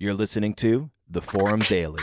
You're 0.00 0.14
listening 0.14 0.54
to 0.54 0.92
The 1.10 1.20
Forum 1.20 1.58
Daily. 1.58 1.98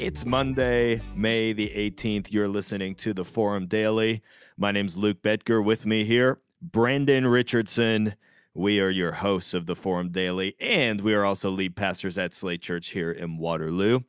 It's 0.00 0.26
Monday, 0.26 1.00
May 1.14 1.52
the 1.52 1.68
18th. 1.68 2.32
You're 2.32 2.48
listening 2.48 2.96
to 2.96 3.14
The 3.14 3.24
Forum 3.24 3.68
Daily. 3.68 4.22
My 4.56 4.72
name's 4.72 4.96
Luke 4.96 5.22
Betker. 5.22 5.64
With 5.64 5.86
me 5.86 6.02
here, 6.02 6.40
Brandon 6.60 7.28
Richardson. 7.28 8.16
We 8.54 8.80
are 8.80 8.90
your 8.90 9.12
hosts 9.12 9.54
of 9.54 9.66
The 9.66 9.76
Forum 9.76 10.10
Daily, 10.10 10.56
and 10.58 11.00
we 11.00 11.14
are 11.14 11.24
also 11.24 11.50
lead 11.50 11.76
pastors 11.76 12.18
at 12.18 12.34
Slate 12.34 12.60
Church 12.60 12.88
here 12.88 13.12
in 13.12 13.38
Waterloo. 13.38 14.00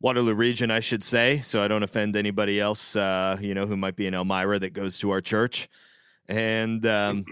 Waterloo 0.00 0.34
region, 0.34 0.70
I 0.70 0.80
should 0.80 1.02
say, 1.02 1.40
so 1.40 1.62
I 1.62 1.68
don't 1.68 1.82
offend 1.82 2.14
anybody 2.14 2.60
else, 2.60 2.94
uh, 2.94 3.36
you 3.40 3.54
know, 3.54 3.66
who 3.66 3.76
might 3.76 3.96
be 3.96 4.06
in 4.06 4.14
Elmira 4.14 4.58
that 4.60 4.72
goes 4.72 4.98
to 5.00 5.10
our 5.10 5.20
church. 5.20 5.68
And 6.28 6.84
um, 6.86 7.24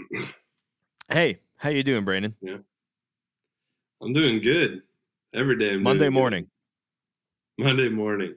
hey, 1.08 1.40
how 1.56 1.70
you 1.70 1.84
doing, 1.84 2.04
Brandon? 2.04 2.34
Yeah, 2.40 2.56
I'm 4.02 4.12
doing 4.12 4.40
good 4.40 4.82
every 5.32 5.58
day. 5.58 5.76
Monday 5.76 6.08
morning. 6.08 6.48
Good. 7.58 7.66
Monday 7.66 7.88
morning. 7.88 8.34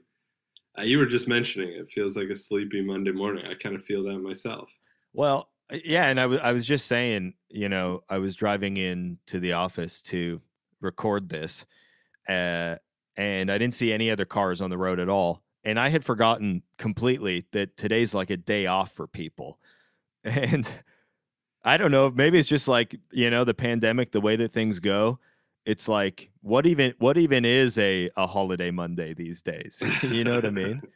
Uh, 0.77 0.83
you 0.83 0.99
were 0.99 1.05
just 1.05 1.27
mentioning 1.27 1.69
it 1.69 1.89
feels 1.89 2.15
like 2.15 2.29
a 2.29 2.35
sleepy 2.35 2.81
Monday 2.81 3.11
morning. 3.11 3.45
I 3.45 3.55
kind 3.55 3.75
of 3.75 3.83
feel 3.83 4.03
that 4.03 4.19
myself. 4.19 4.71
Well, 5.13 5.49
yeah, 5.83 6.05
and 6.05 6.19
I 6.19 6.25
was 6.27 6.39
I 6.39 6.53
was 6.53 6.65
just 6.65 6.87
saying, 6.87 7.33
you 7.49 7.69
know, 7.69 8.03
I 8.09 8.19
was 8.19 8.35
driving 8.35 8.77
in 8.77 9.17
to 9.27 9.39
the 9.39 9.53
office 9.53 10.01
to 10.03 10.39
record 10.81 11.29
this. 11.29 11.65
Uh, 12.27 12.75
and 13.19 13.51
I 13.51 13.57
didn't 13.57 13.75
see 13.75 13.91
any 13.91 14.09
other 14.09 14.23
cars 14.23 14.61
on 14.61 14.69
the 14.69 14.77
road 14.77 14.97
at 14.97 15.09
all. 15.09 15.43
And 15.65 15.77
I 15.77 15.89
had 15.89 16.05
forgotten 16.05 16.63
completely 16.77 17.45
that 17.51 17.75
today's 17.75 18.13
like 18.13 18.29
a 18.29 18.37
day 18.37 18.65
off 18.65 18.93
for 18.93 19.05
people. 19.07 19.59
And 20.25 20.67
I 21.63 21.77
don't 21.77 21.91
know, 21.91 22.11
maybe 22.11 22.37
it's 22.39 22.49
just 22.49 22.67
like, 22.67 22.93
you 23.11 23.29
know, 23.29 23.45
the 23.45 23.53
pandemic, 23.53 24.11
the 24.11 24.19
way 24.19 24.35
that 24.35 24.51
things 24.51 24.79
go. 24.79 25.17
It's 25.65 25.87
like 25.87 26.29
what 26.41 26.65
even 26.65 26.93
what 26.99 27.17
even 27.17 27.45
is 27.45 27.77
a 27.77 28.09
a 28.17 28.27
holiday 28.27 28.69
Monday 28.69 29.13
these 29.13 29.41
days? 29.41 29.81
you 30.01 30.25
know 30.25 30.35
what 30.35 30.45
I 30.45 30.49
mean? 30.49 30.81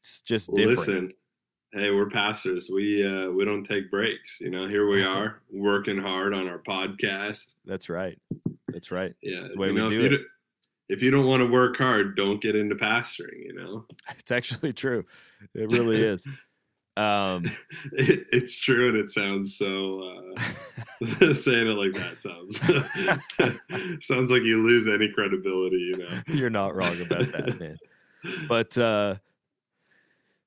It's 0.00 0.20
just 0.20 0.54
different. 0.54 0.78
Listen, 0.78 1.12
hey, 1.72 1.90
we're 1.90 2.08
pastors. 2.10 2.70
We 2.72 3.04
uh 3.04 3.30
we 3.30 3.44
don't 3.44 3.64
take 3.64 3.90
breaks, 3.90 4.38
you 4.38 4.50
know. 4.50 4.68
Here 4.68 4.86
we 4.86 5.02
are 5.16 5.40
working 5.50 5.98
hard 5.98 6.34
on 6.34 6.46
our 6.46 6.60
podcast. 6.60 7.54
That's 7.64 7.88
right. 7.88 8.18
That's 8.68 8.90
right. 8.90 9.14
Yeah. 9.22 9.40
That's 9.40 9.54
the 9.54 9.58
way 9.58 9.72
we 9.72 9.80
know, 9.80 9.90
do 9.90 10.04
it. 10.04 10.20
If 10.88 11.02
you 11.02 11.10
don't 11.10 11.26
want 11.26 11.42
to 11.42 11.48
work 11.48 11.76
hard, 11.76 12.16
don't 12.16 12.40
get 12.40 12.56
into 12.56 12.74
pastoring. 12.74 13.44
You 13.44 13.54
know, 13.54 13.86
It's 14.18 14.30
actually 14.30 14.72
true. 14.72 15.04
It 15.54 15.68
really 15.70 16.02
is. 16.02 16.26
Um, 16.96 17.44
it, 17.92 18.26
it's 18.32 18.58
true, 18.58 18.88
and 18.88 18.96
it 18.96 19.10
sounds 19.10 19.56
so. 19.56 20.02
Uh, 20.02 20.42
saying 21.32 21.68
it 21.68 21.76
like 21.76 21.92
that 21.94 22.20
sounds 22.20 22.58
sounds 24.04 24.32
like 24.32 24.42
you 24.42 24.64
lose 24.64 24.88
any 24.88 25.08
credibility. 25.12 25.76
You 25.76 25.96
know, 25.98 26.08
you're 26.26 26.50
not 26.50 26.74
wrong 26.74 27.00
about 27.00 27.30
that, 27.30 27.60
man. 27.60 27.78
But 28.48 28.76
uh, 28.76 29.14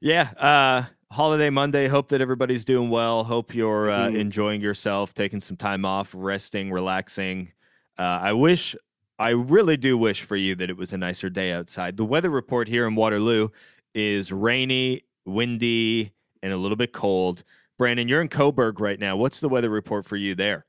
yeah, 0.02 0.32
uh, 0.38 0.84
holiday 1.14 1.50
Monday. 1.50 1.88
Hope 1.88 2.10
that 2.10 2.20
everybody's 2.22 2.66
doing 2.66 2.90
well. 2.90 3.24
Hope 3.24 3.54
you're 3.54 3.90
uh, 3.90 4.10
Mhm. 4.10 4.16
enjoying 4.16 4.62
yourself, 4.62 5.14
taking 5.14 5.40
some 5.40 5.56
time 5.58 5.86
off, 5.86 6.14
resting, 6.18 6.72
relaxing. 6.72 7.52
Uh, 7.98 8.20
I 8.22 8.34
wish, 8.34 8.76
I 9.22 9.30
really 9.30 9.78
do 9.78 9.98
wish 9.98 10.24
for 10.24 10.36
you 10.36 10.56
that 10.56 10.70
it 10.70 10.78
was 10.78 10.94
a 10.94 10.98
nicer 10.98 11.30
day 11.30 11.52
outside. 11.54 11.96
The 11.96 12.06
weather 12.06 12.30
report 12.30 12.68
here 12.68 12.88
in 12.88 12.96
Waterloo 12.96 13.50
is 13.94 14.32
rainy, 14.32 15.04
windy, 15.26 16.12
and 16.42 16.52
a 16.52 16.58
little 16.58 16.78
bit 16.78 16.92
cold. 16.92 17.44
Brandon, 17.78 18.08
you're 18.08 18.22
in 18.22 18.30
Cobourg 18.30 18.80
right 18.80 19.00
now. 19.00 19.16
What's 19.16 19.40
the 19.40 19.50
weather 19.50 19.70
report 19.70 20.06
for 20.06 20.18
you 20.18 20.34
there? 20.34 20.66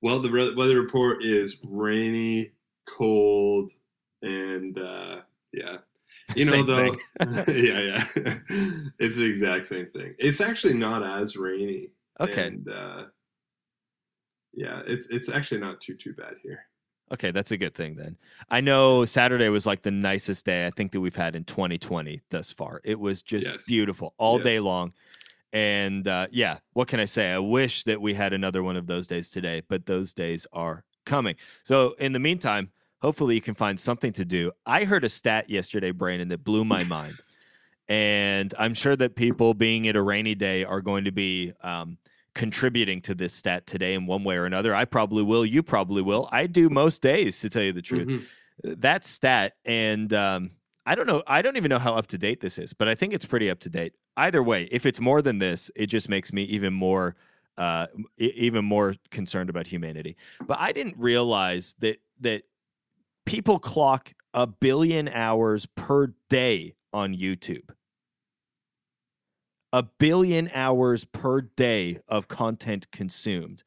well, 0.00 0.20
the 0.20 0.30
re- 0.30 0.54
weather 0.54 0.80
report 0.80 1.24
is 1.24 1.56
rainy, 1.64 2.52
cold, 2.86 3.72
and 4.22 4.78
uh, 4.78 5.20
yeah, 5.52 5.78
you 6.36 6.44
know 6.44 6.50
Same 6.50 6.66
though, 6.66 6.96
yeah, 7.52 7.80
yeah, 7.80 8.04
it's 8.98 9.16
the 9.16 9.26
exact 9.26 9.66
same 9.66 9.86
thing. 9.86 10.14
It's 10.18 10.40
actually 10.40 10.74
not 10.74 11.02
as 11.02 11.36
rainy. 11.36 11.88
Okay. 12.20 12.48
And, 12.48 12.68
uh, 12.68 13.04
yeah, 14.52 14.82
it's 14.86 15.08
it's 15.10 15.28
actually 15.28 15.60
not 15.60 15.80
too 15.80 15.94
too 15.94 16.14
bad 16.14 16.34
here. 16.42 16.67
Okay, 17.12 17.30
that's 17.30 17.50
a 17.52 17.56
good 17.56 17.74
thing 17.74 17.96
then. 17.96 18.16
I 18.50 18.60
know 18.60 19.04
Saturday 19.04 19.48
was 19.48 19.66
like 19.66 19.82
the 19.82 19.90
nicest 19.90 20.44
day 20.44 20.66
I 20.66 20.70
think 20.70 20.92
that 20.92 21.00
we've 21.00 21.16
had 21.16 21.34
in 21.34 21.44
2020 21.44 22.20
thus 22.30 22.52
far. 22.52 22.80
It 22.84 22.98
was 23.00 23.22
just 23.22 23.46
Yes. 23.46 23.66
beautiful 23.66 24.14
all 24.18 24.38
day 24.38 24.60
long. 24.60 24.92
And 25.52 26.06
uh, 26.06 26.26
yeah, 26.30 26.58
what 26.74 26.88
can 26.88 27.00
I 27.00 27.06
say? 27.06 27.32
I 27.32 27.38
wish 27.38 27.84
that 27.84 28.00
we 28.00 28.12
had 28.12 28.32
another 28.32 28.62
one 28.62 28.76
of 28.76 28.86
those 28.86 29.06
days 29.06 29.30
today, 29.30 29.62
but 29.68 29.86
those 29.86 30.12
days 30.12 30.46
are 30.52 30.84
coming. 31.06 31.36
So 31.62 31.94
in 31.98 32.12
the 32.12 32.18
meantime, 32.18 32.70
hopefully 33.00 33.34
you 33.34 33.40
can 33.40 33.54
find 33.54 33.80
something 33.80 34.12
to 34.12 34.24
do. 34.26 34.52
I 34.66 34.84
heard 34.84 35.04
a 35.04 35.08
stat 35.08 35.48
yesterday, 35.48 35.90
Brandon, 35.92 36.28
that 36.28 36.44
blew 36.44 36.64
my 36.64 36.84
mind. 36.84 37.14
And 37.88 38.52
I'm 38.58 38.74
sure 38.74 38.96
that 38.96 39.16
people 39.16 39.54
being 39.54 39.88
at 39.88 39.96
a 39.96 40.02
rainy 40.02 40.34
day 40.34 40.64
are 40.64 40.82
going 40.82 41.04
to 41.04 41.12
be 41.12 41.54
um, 41.62 41.96
contributing 42.38 43.00
to 43.02 43.16
this 43.16 43.34
stat 43.34 43.66
today 43.66 43.94
in 43.94 44.06
one 44.06 44.22
way 44.22 44.36
or 44.36 44.46
another. 44.46 44.72
I 44.72 44.84
probably 44.84 45.24
will. 45.24 45.44
You 45.44 45.60
probably 45.60 46.02
will. 46.02 46.28
I 46.30 46.46
do 46.46 46.70
most 46.70 47.02
days, 47.02 47.40
to 47.40 47.50
tell 47.50 47.64
you 47.64 47.72
the 47.72 47.82
truth. 47.82 48.06
Mhm. 48.06 48.24
That 48.80 49.04
stat, 49.04 49.56
and 49.64 50.12
um, 50.12 50.52
I 50.86 50.94
don't 50.94 51.08
know. 51.08 51.22
I 51.26 51.42
don't 51.42 51.56
even 51.56 51.68
know 51.68 51.80
how 51.80 51.94
up 51.94 52.06
to 52.08 52.18
date 52.18 52.40
this 52.40 52.56
is, 52.56 52.72
but 52.72 52.86
I 52.88 52.94
think 52.94 53.12
it's 53.12 53.26
pretty 53.26 53.50
up 53.50 53.58
to 53.60 53.68
date. 53.68 53.94
Either 54.16 54.42
way, 54.42 54.68
if 54.70 54.86
it's 54.86 55.00
more 55.00 55.20
than 55.20 55.40
this, 55.40 55.68
it 55.74 55.86
just 55.86 56.08
makes 56.08 56.32
me 56.32 56.44
even 56.44 56.72
more, 56.72 57.16
uh, 57.56 57.88
even 58.18 58.64
more 58.64 58.94
concerned 59.10 59.50
about 59.50 59.66
humanity. 59.66 60.16
But 60.46 60.58
I 60.60 60.70
didn't 60.72 60.96
realize 60.96 61.74
that 61.80 62.00
that 62.20 62.44
people 63.26 63.58
clock 63.58 64.12
a 64.32 64.46
billion 64.46 65.08
hours 65.08 65.66
per 65.66 66.14
day 66.30 66.74
on 66.92 67.14
YouTube. 67.14 67.70
A 69.72 69.82
billion 69.82 70.50
hours 70.54 71.04
per 71.04 71.42
day 71.42 71.98
of 72.08 72.28
content 72.28 72.90
consumed, 72.90 73.64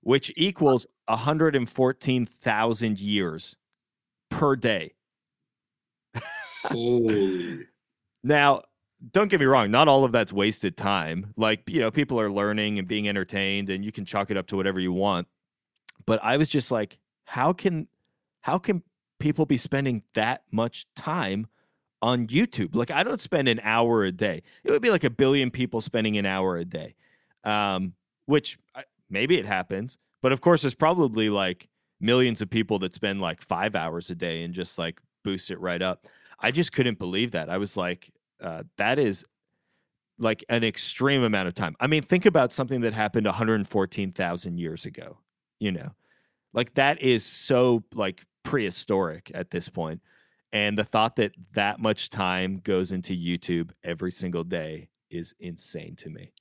which 0.00 0.32
equals 0.36 0.86
114,000 1.06 2.98
years 2.98 3.56
per 4.30 4.56
day. 4.56 4.94
Now, 8.24 8.62
don't 9.12 9.28
get 9.28 9.40
me 9.40 9.46
wrong, 9.46 9.70
not 9.70 9.88
all 9.88 10.04
of 10.04 10.12
that's 10.12 10.32
wasted 10.32 10.76
time. 10.76 11.32
Like, 11.36 11.68
you 11.68 11.80
know, 11.80 11.90
people 11.90 12.18
are 12.18 12.30
learning 12.30 12.78
and 12.78 12.88
being 12.88 13.08
entertained 13.08 13.68
and 13.70 13.84
you 13.84 13.92
can 13.92 14.04
chalk 14.04 14.30
it 14.30 14.36
up 14.36 14.46
to 14.48 14.56
whatever 14.56 14.80
you 14.80 14.92
want. 14.92 15.28
But 16.06 16.22
I 16.24 16.36
was 16.36 16.48
just 16.48 16.70
like, 16.70 16.98
how 17.24 17.52
can 17.52 17.88
how 18.40 18.58
can 18.58 18.82
people 19.18 19.44
be 19.46 19.56
spending 19.58 20.02
that 20.14 20.42
much 20.50 20.86
time 20.94 21.46
on 22.02 22.26
YouTube? 22.26 22.74
Like 22.74 22.90
I 22.90 23.02
don't 23.02 23.20
spend 23.20 23.48
an 23.48 23.60
hour 23.62 24.04
a 24.04 24.12
day. 24.12 24.42
It 24.64 24.70
would 24.70 24.82
be 24.82 24.90
like 24.90 25.04
a 25.04 25.10
billion 25.10 25.50
people 25.50 25.80
spending 25.80 26.16
an 26.18 26.26
hour 26.26 26.56
a 26.56 26.64
day. 26.64 26.94
Um, 27.44 27.94
which 28.26 28.58
I- 28.74 28.84
maybe 29.08 29.38
it 29.38 29.46
happens, 29.46 29.98
but 30.20 30.32
of 30.32 30.40
course 30.40 30.62
there's 30.62 30.74
probably 30.74 31.30
like 31.30 31.68
millions 32.00 32.42
of 32.42 32.50
people 32.50 32.78
that 32.80 32.92
spend 32.92 33.20
like 33.20 33.40
5 33.40 33.76
hours 33.76 34.10
a 34.10 34.14
day 34.14 34.42
and 34.42 34.52
just 34.52 34.78
like 34.78 35.00
boost 35.22 35.50
it 35.50 35.60
right 35.60 35.80
up. 35.80 36.06
I 36.40 36.50
just 36.50 36.72
couldn't 36.72 36.98
believe 36.98 37.30
that. 37.32 37.48
I 37.48 37.58
was 37.58 37.76
like, 37.76 38.10
uh, 38.42 38.64
that 38.78 38.98
is 38.98 39.24
like 40.18 40.44
an 40.48 40.64
extreme 40.64 41.22
amount 41.22 41.48
of 41.48 41.54
time. 41.54 41.76
I 41.80 41.86
mean, 41.86 42.02
think 42.02 42.26
about 42.26 42.52
something 42.52 42.80
that 42.82 42.92
happened 42.92 43.26
114,000 43.26 44.58
years 44.58 44.86
ago, 44.86 45.18
you 45.60 45.72
know, 45.72 45.90
like 46.52 46.74
that 46.74 47.00
is 47.00 47.24
so 47.24 47.84
like 47.94 48.24
prehistoric 48.42 49.30
at 49.34 49.50
this 49.50 49.68
point. 49.68 50.00
And 50.52 50.78
the 50.78 50.84
thought 50.84 51.16
that 51.16 51.32
that 51.54 51.80
much 51.80 52.08
time 52.08 52.60
goes 52.62 52.92
into 52.92 53.12
YouTube 53.14 53.70
every 53.84 54.12
single 54.12 54.44
day 54.44 54.88
is 55.10 55.34
insane 55.40 55.96
to 55.96 56.10
me. 56.10 56.32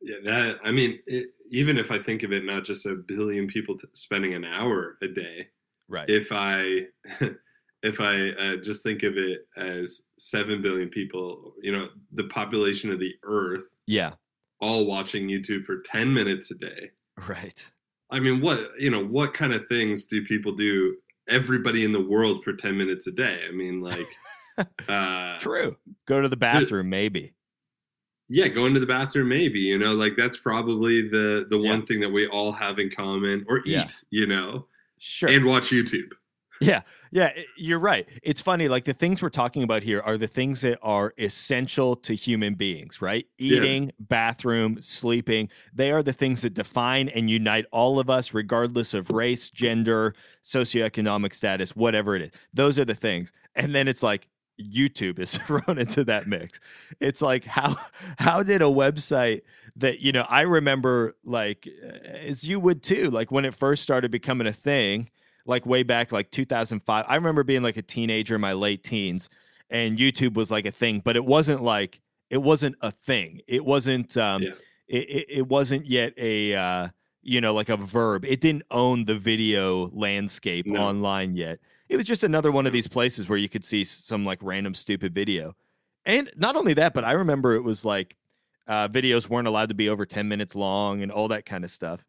Yeah, 0.00 0.16
that 0.24 0.58
I 0.64 0.72
mean, 0.72 0.98
it, 1.06 1.28
even 1.50 1.78
if 1.78 1.90
I 1.92 1.98
think 1.98 2.22
of 2.24 2.32
it 2.32 2.44
not 2.44 2.64
just 2.64 2.86
a 2.86 2.96
billion 3.06 3.46
people 3.46 3.78
t- 3.78 3.86
spending 3.92 4.34
an 4.34 4.44
hour 4.44 4.98
a 5.02 5.08
day, 5.08 5.48
Right. 5.88 6.08
if 6.08 6.32
I 6.32 6.86
if 7.82 8.00
I 8.00 8.30
uh, 8.30 8.56
just 8.56 8.82
think 8.82 9.02
of 9.04 9.16
it 9.16 9.46
as 9.56 10.02
seven 10.18 10.60
billion 10.62 10.88
people, 10.88 11.54
you 11.60 11.70
know, 11.72 11.88
the 12.12 12.24
population 12.24 12.90
of 12.90 12.98
the 12.98 13.14
Earth 13.24 13.64
yeah. 13.86 14.14
all 14.60 14.86
watching 14.86 15.28
YouTube 15.28 15.64
for 15.64 15.80
ten 15.82 16.12
minutes 16.12 16.50
a 16.50 16.54
day. 16.54 16.90
Right. 17.28 17.70
I 18.10 18.18
mean, 18.18 18.40
what 18.40 18.70
you 18.80 18.90
know, 18.90 19.04
what 19.04 19.34
kind 19.34 19.52
of 19.52 19.66
things 19.68 20.06
do 20.06 20.24
people 20.24 20.52
do? 20.52 20.96
Everybody 21.32 21.84
in 21.84 21.92
the 21.92 22.00
world 22.02 22.44
for 22.44 22.52
ten 22.52 22.76
minutes 22.76 23.06
a 23.06 23.12
day. 23.12 23.40
I 23.48 23.52
mean, 23.52 23.80
like, 23.80 24.06
uh, 24.88 25.38
True. 25.38 25.76
Go 26.06 26.20
to 26.20 26.28
the 26.28 26.36
bathroom, 26.36 26.90
maybe. 26.90 27.32
yeah, 28.28 28.48
going 28.48 28.74
to 28.74 28.80
the 28.80 28.86
bathroom, 28.86 29.28
maybe. 29.28 29.60
You 29.60 29.78
know, 29.78 29.92
like 29.94 30.14
that's 30.16 30.38
probably 30.38 31.08
the 31.08 31.46
the 31.50 31.58
Yeah. 31.58 31.70
one 31.70 31.86
thing 31.86 32.00
that 32.00 32.10
we 32.10 32.26
all 32.28 32.52
have 32.52 32.78
in 32.78 32.90
common, 32.90 33.44
or 33.48 33.58
eat. 33.60 33.66
Yeah. 33.66 33.88
You 34.10 34.26
know, 34.26 34.66
Sure. 34.98 35.28
and 35.30 35.44
watch 35.44 35.70
YouTube. 35.70 36.10
Yeah, 36.62 36.82
yeah, 37.10 37.32
you're 37.56 37.78
right. 37.80 38.08
It's 38.22 38.40
funny. 38.40 38.68
Like 38.68 38.84
the 38.84 38.92
things 38.92 39.20
we're 39.20 39.30
talking 39.30 39.64
about 39.64 39.82
here 39.82 40.00
are 40.00 40.16
the 40.16 40.28
things 40.28 40.60
that 40.60 40.78
are 40.80 41.12
essential 41.18 41.96
to 41.96 42.14
human 42.14 42.54
beings, 42.54 43.02
right? 43.02 43.26
Eating, 43.38 43.84
yes. 43.84 43.92
bathroom, 43.98 44.80
sleeping. 44.80 45.48
They 45.74 45.90
are 45.90 46.02
the 46.02 46.12
things 46.12 46.42
that 46.42 46.54
define 46.54 47.08
and 47.08 47.28
unite 47.28 47.66
all 47.72 47.98
of 47.98 48.08
us, 48.08 48.32
regardless 48.32 48.94
of 48.94 49.10
race, 49.10 49.50
gender, 49.50 50.14
socioeconomic 50.44 51.34
status, 51.34 51.74
whatever 51.74 52.14
it 52.14 52.22
is. 52.22 52.30
Those 52.54 52.78
are 52.78 52.84
the 52.84 52.94
things. 52.94 53.32
And 53.56 53.74
then 53.74 53.88
it's 53.88 54.02
like 54.02 54.28
YouTube 54.60 55.18
is 55.18 55.36
thrown 55.46 55.78
into 55.78 56.04
that 56.04 56.28
mix. 56.28 56.60
It's 57.00 57.20
like 57.20 57.44
how 57.44 57.76
how 58.18 58.42
did 58.44 58.62
a 58.62 58.66
website 58.66 59.42
that 59.76 60.00
you 60.00 60.12
know 60.12 60.26
I 60.28 60.42
remember 60.42 61.16
like 61.24 61.68
uh, 61.84 62.06
as 62.06 62.46
you 62.46 62.60
would 62.60 62.82
too, 62.84 63.10
like 63.10 63.32
when 63.32 63.44
it 63.44 63.54
first 63.54 63.82
started 63.82 64.12
becoming 64.12 64.46
a 64.46 64.52
thing 64.52 65.10
like 65.46 65.66
way 65.66 65.82
back 65.82 66.12
like 66.12 66.30
2005. 66.30 67.04
I 67.08 67.14
remember 67.14 67.42
being 67.42 67.62
like 67.62 67.76
a 67.76 67.82
teenager 67.82 68.34
in 68.34 68.40
my 68.40 68.52
late 68.52 68.82
teens 68.82 69.28
and 69.70 69.98
YouTube 69.98 70.34
was 70.34 70.50
like 70.50 70.66
a 70.66 70.70
thing, 70.70 71.00
but 71.04 71.16
it 71.16 71.24
wasn't 71.24 71.62
like 71.62 72.00
it 72.30 72.38
wasn't 72.38 72.76
a 72.80 72.90
thing. 72.90 73.40
It 73.46 73.64
wasn't 73.64 74.16
um 74.16 74.42
yeah. 74.42 74.52
it, 74.88 75.26
it 75.28 75.48
wasn't 75.48 75.86
yet 75.86 76.14
a 76.16 76.54
uh 76.54 76.88
you 77.22 77.40
know 77.40 77.54
like 77.54 77.68
a 77.68 77.76
verb. 77.76 78.24
It 78.24 78.40
didn't 78.40 78.64
own 78.70 79.04
the 79.04 79.14
video 79.14 79.88
landscape 79.92 80.66
no. 80.66 80.80
online 80.80 81.36
yet. 81.36 81.58
It 81.88 81.96
was 81.96 82.06
just 82.06 82.24
another 82.24 82.52
one 82.52 82.66
of 82.66 82.72
these 82.72 82.88
places 82.88 83.28
where 83.28 83.38
you 83.38 83.48
could 83.48 83.64
see 83.64 83.84
some 83.84 84.24
like 84.24 84.38
random 84.42 84.74
stupid 84.74 85.14
video. 85.14 85.54
And 86.04 86.30
not 86.36 86.56
only 86.56 86.74
that, 86.74 86.94
but 86.94 87.04
I 87.04 87.12
remember 87.12 87.54
it 87.54 87.62
was 87.62 87.84
like 87.84 88.16
uh, 88.66 88.88
videos 88.88 89.28
weren't 89.28 89.48
allowed 89.48 89.68
to 89.68 89.74
be 89.74 89.88
over 89.88 90.06
10 90.06 90.28
minutes 90.28 90.54
long 90.54 91.02
and 91.02 91.12
all 91.12 91.28
that 91.28 91.44
kind 91.44 91.64
of 91.64 91.70
stuff. 91.70 92.04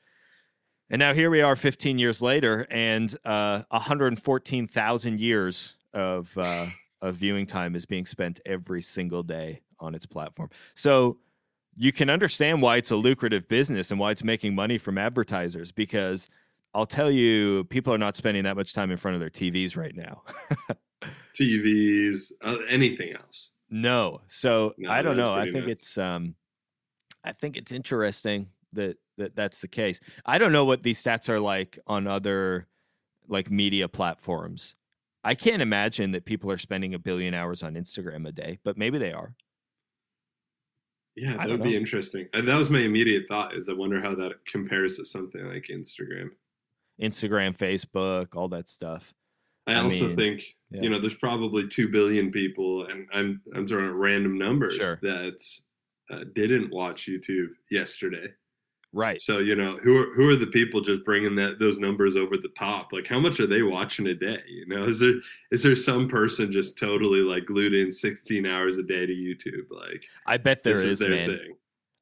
And 0.90 1.00
now 1.00 1.14
here 1.14 1.30
we 1.30 1.42
are 1.42 1.56
15 1.56 1.98
years 1.98 2.22
later, 2.22 2.68
and 2.70 3.16
uh, 3.26 3.64
114,000 3.70 5.20
years 5.20 5.76
of, 5.94 6.38
uh, 6.38 6.68
of 7.02 7.16
viewing 7.16 7.46
time 7.46 7.76
is 7.76 7.86
being 7.86 8.06
spent 8.06 8.42
every 8.46 8.82
single 8.82 9.24
day 9.24 9.62
on 9.80 9.96
its 9.96 10.06
platform. 10.06 10.50
So 10.76 11.18
you 11.76 11.92
can 11.92 12.10
understand 12.10 12.62
why 12.62 12.78
it's 12.78 12.92
a 12.92 12.96
lucrative 12.96 13.48
business 13.48 13.92
and 13.92 14.00
why 14.00 14.12
it's 14.12 14.24
making 14.24 14.56
money 14.56 14.78
from 14.78 14.98
advertisers 14.98 15.72
because 15.72 16.30
I'll 16.76 16.86
tell 16.86 17.12
you, 17.12 17.66
people 17.66 17.94
are 17.94 18.00
not 18.00 18.16
spending 18.16 18.44
that 18.44 18.56
much 18.56 18.74
time 18.74 18.92
in 18.92 18.98
front 18.98 19.16
of 19.16 19.22
their 19.22 19.30
TVs 19.30 19.78
right 19.78 19.96
now. 19.96 20.24
TVs, 21.34 22.32
uh, 22.42 22.58
anything 22.70 23.14
else? 23.14 23.52
No. 23.70 24.22
So 24.28 24.74
no, 24.78 24.92
I 24.92 25.02
don't 25.02 25.18
know. 25.18 25.34
I 25.34 25.46
think 25.46 25.68
nuts. 25.68 25.82
it's 25.82 25.98
um, 25.98 26.36
I 27.24 27.32
think 27.32 27.58
it's 27.58 27.72
interesting 27.72 28.48
that 28.76 28.98
that 29.18 29.36
that's 29.36 29.62
the 29.62 29.68
case. 29.68 30.00
I 30.26 30.38
don't 30.38 30.52
know 30.52 30.66
what 30.66 30.84
these 30.84 31.02
stats 31.02 31.30
are 31.30 31.40
like 31.40 31.80
on 31.88 32.08
other 32.08 32.68
like 33.28 33.50
media 33.50 33.88
platforms. 33.88 34.76
I 35.24 35.36
can't 35.36 35.62
imagine 35.62 36.12
that 36.12 36.26
people 36.26 36.52
are 36.52 36.58
spending 36.58 36.94
a 36.94 37.00
billion 37.00 37.34
hours 37.34 37.64
on 37.64 37.76
Instagram 37.76 38.28
a 38.28 38.32
day, 38.32 38.60
but 38.64 38.78
maybe 38.78 38.98
they 38.98 39.14
are. 39.14 39.36
Yeah, 41.16 41.38
that 41.38 41.48
would 41.48 41.60
know. 41.60 41.66
be 41.66 41.76
interesting. 41.76 42.28
And 42.34 42.48
that 42.48 42.56
was 42.56 42.70
my 42.70 42.80
immediate 42.80 43.28
thought 43.28 43.56
is 43.56 43.70
I 43.70 43.74
wonder 43.74 44.02
how 44.02 44.16
that 44.16 44.46
compares 44.46 44.98
to 44.98 45.06
something 45.06 45.48
like 45.48 45.68
Instagram. 45.72 46.30
Instagram, 47.02 47.56
Facebook, 47.56 48.36
all 48.36 48.50
that 48.50 48.68
stuff. 48.68 49.14
I, 49.68 49.74
I 49.74 49.84
also 49.84 50.08
mean, 50.08 50.16
think 50.16 50.56
yeah. 50.72 50.82
you 50.82 50.90
know 50.90 51.00
there's 51.00 51.16
probably 51.16 51.68
two 51.68 51.88
billion 51.88 52.32
people, 52.32 52.86
and 52.88 53.08
I'm 53.14 53.42
I'm 53.56 53.68
throwing 53.68 53.90
out 53.90 53.96
random 53.96 54.38
numbers 54.38 54.76
sure. 54.76 55.00
that 55.02 55.42
uh, 56.10 56.26
didn't 56.36 56.74
watch 56.74 57.08
YouTube 57.08 57.50
yesterday. 57.72 58.28
Right. 58.94 59.20
So 59.20 59.40
you 59.40 59.56
know 59.56 59.80
who 59.82 59.98
are 59.98 60.14
who 60.14 60.30
are 60.30 60.36
the 60.36 60.48
people 60.48 60.80
just 60.80 61.04
bringing 61.04 61.36
that 61.36 61.58
those 61.58 61.80
numbers 61.80 62.16
over 62.16 62.38
the 62.38 62.50
top? 62.50 62.94
Like 62.94 63.08
how 63.08 63.20
much 63.20 63.40
are 63.40 63.48
they 63.48 63.64
watching 63.64 64.08
a 64.08 64.14
day? 64.14 64.40
You 64.48 64.68
know, 64.68 64.84
is 64.84 65.00
there 65.00 65.16
is 65.52 65.64
there 65.64 65.76
some 65.76 66.08
person 66.08 66.52
just 66.52 66.78
totally 66.78 67.22
like 67.22 67.48
glued 67.48 67.74
in 67.74 67.92
16 67.92 68.46
hours 68.46 68.78
a 68.78 68.84
day 68.84 69.08
to 69.08 69.14
YouTube? 69.14 69.72
Like 69.72 70.04
I 70.28 70.38
bet 70.38 70.62
there 70.62 70.74
is, 70.74 71.02
is 71.02 71.08
man. 71.08 71.30
Thing. 71.30 71.56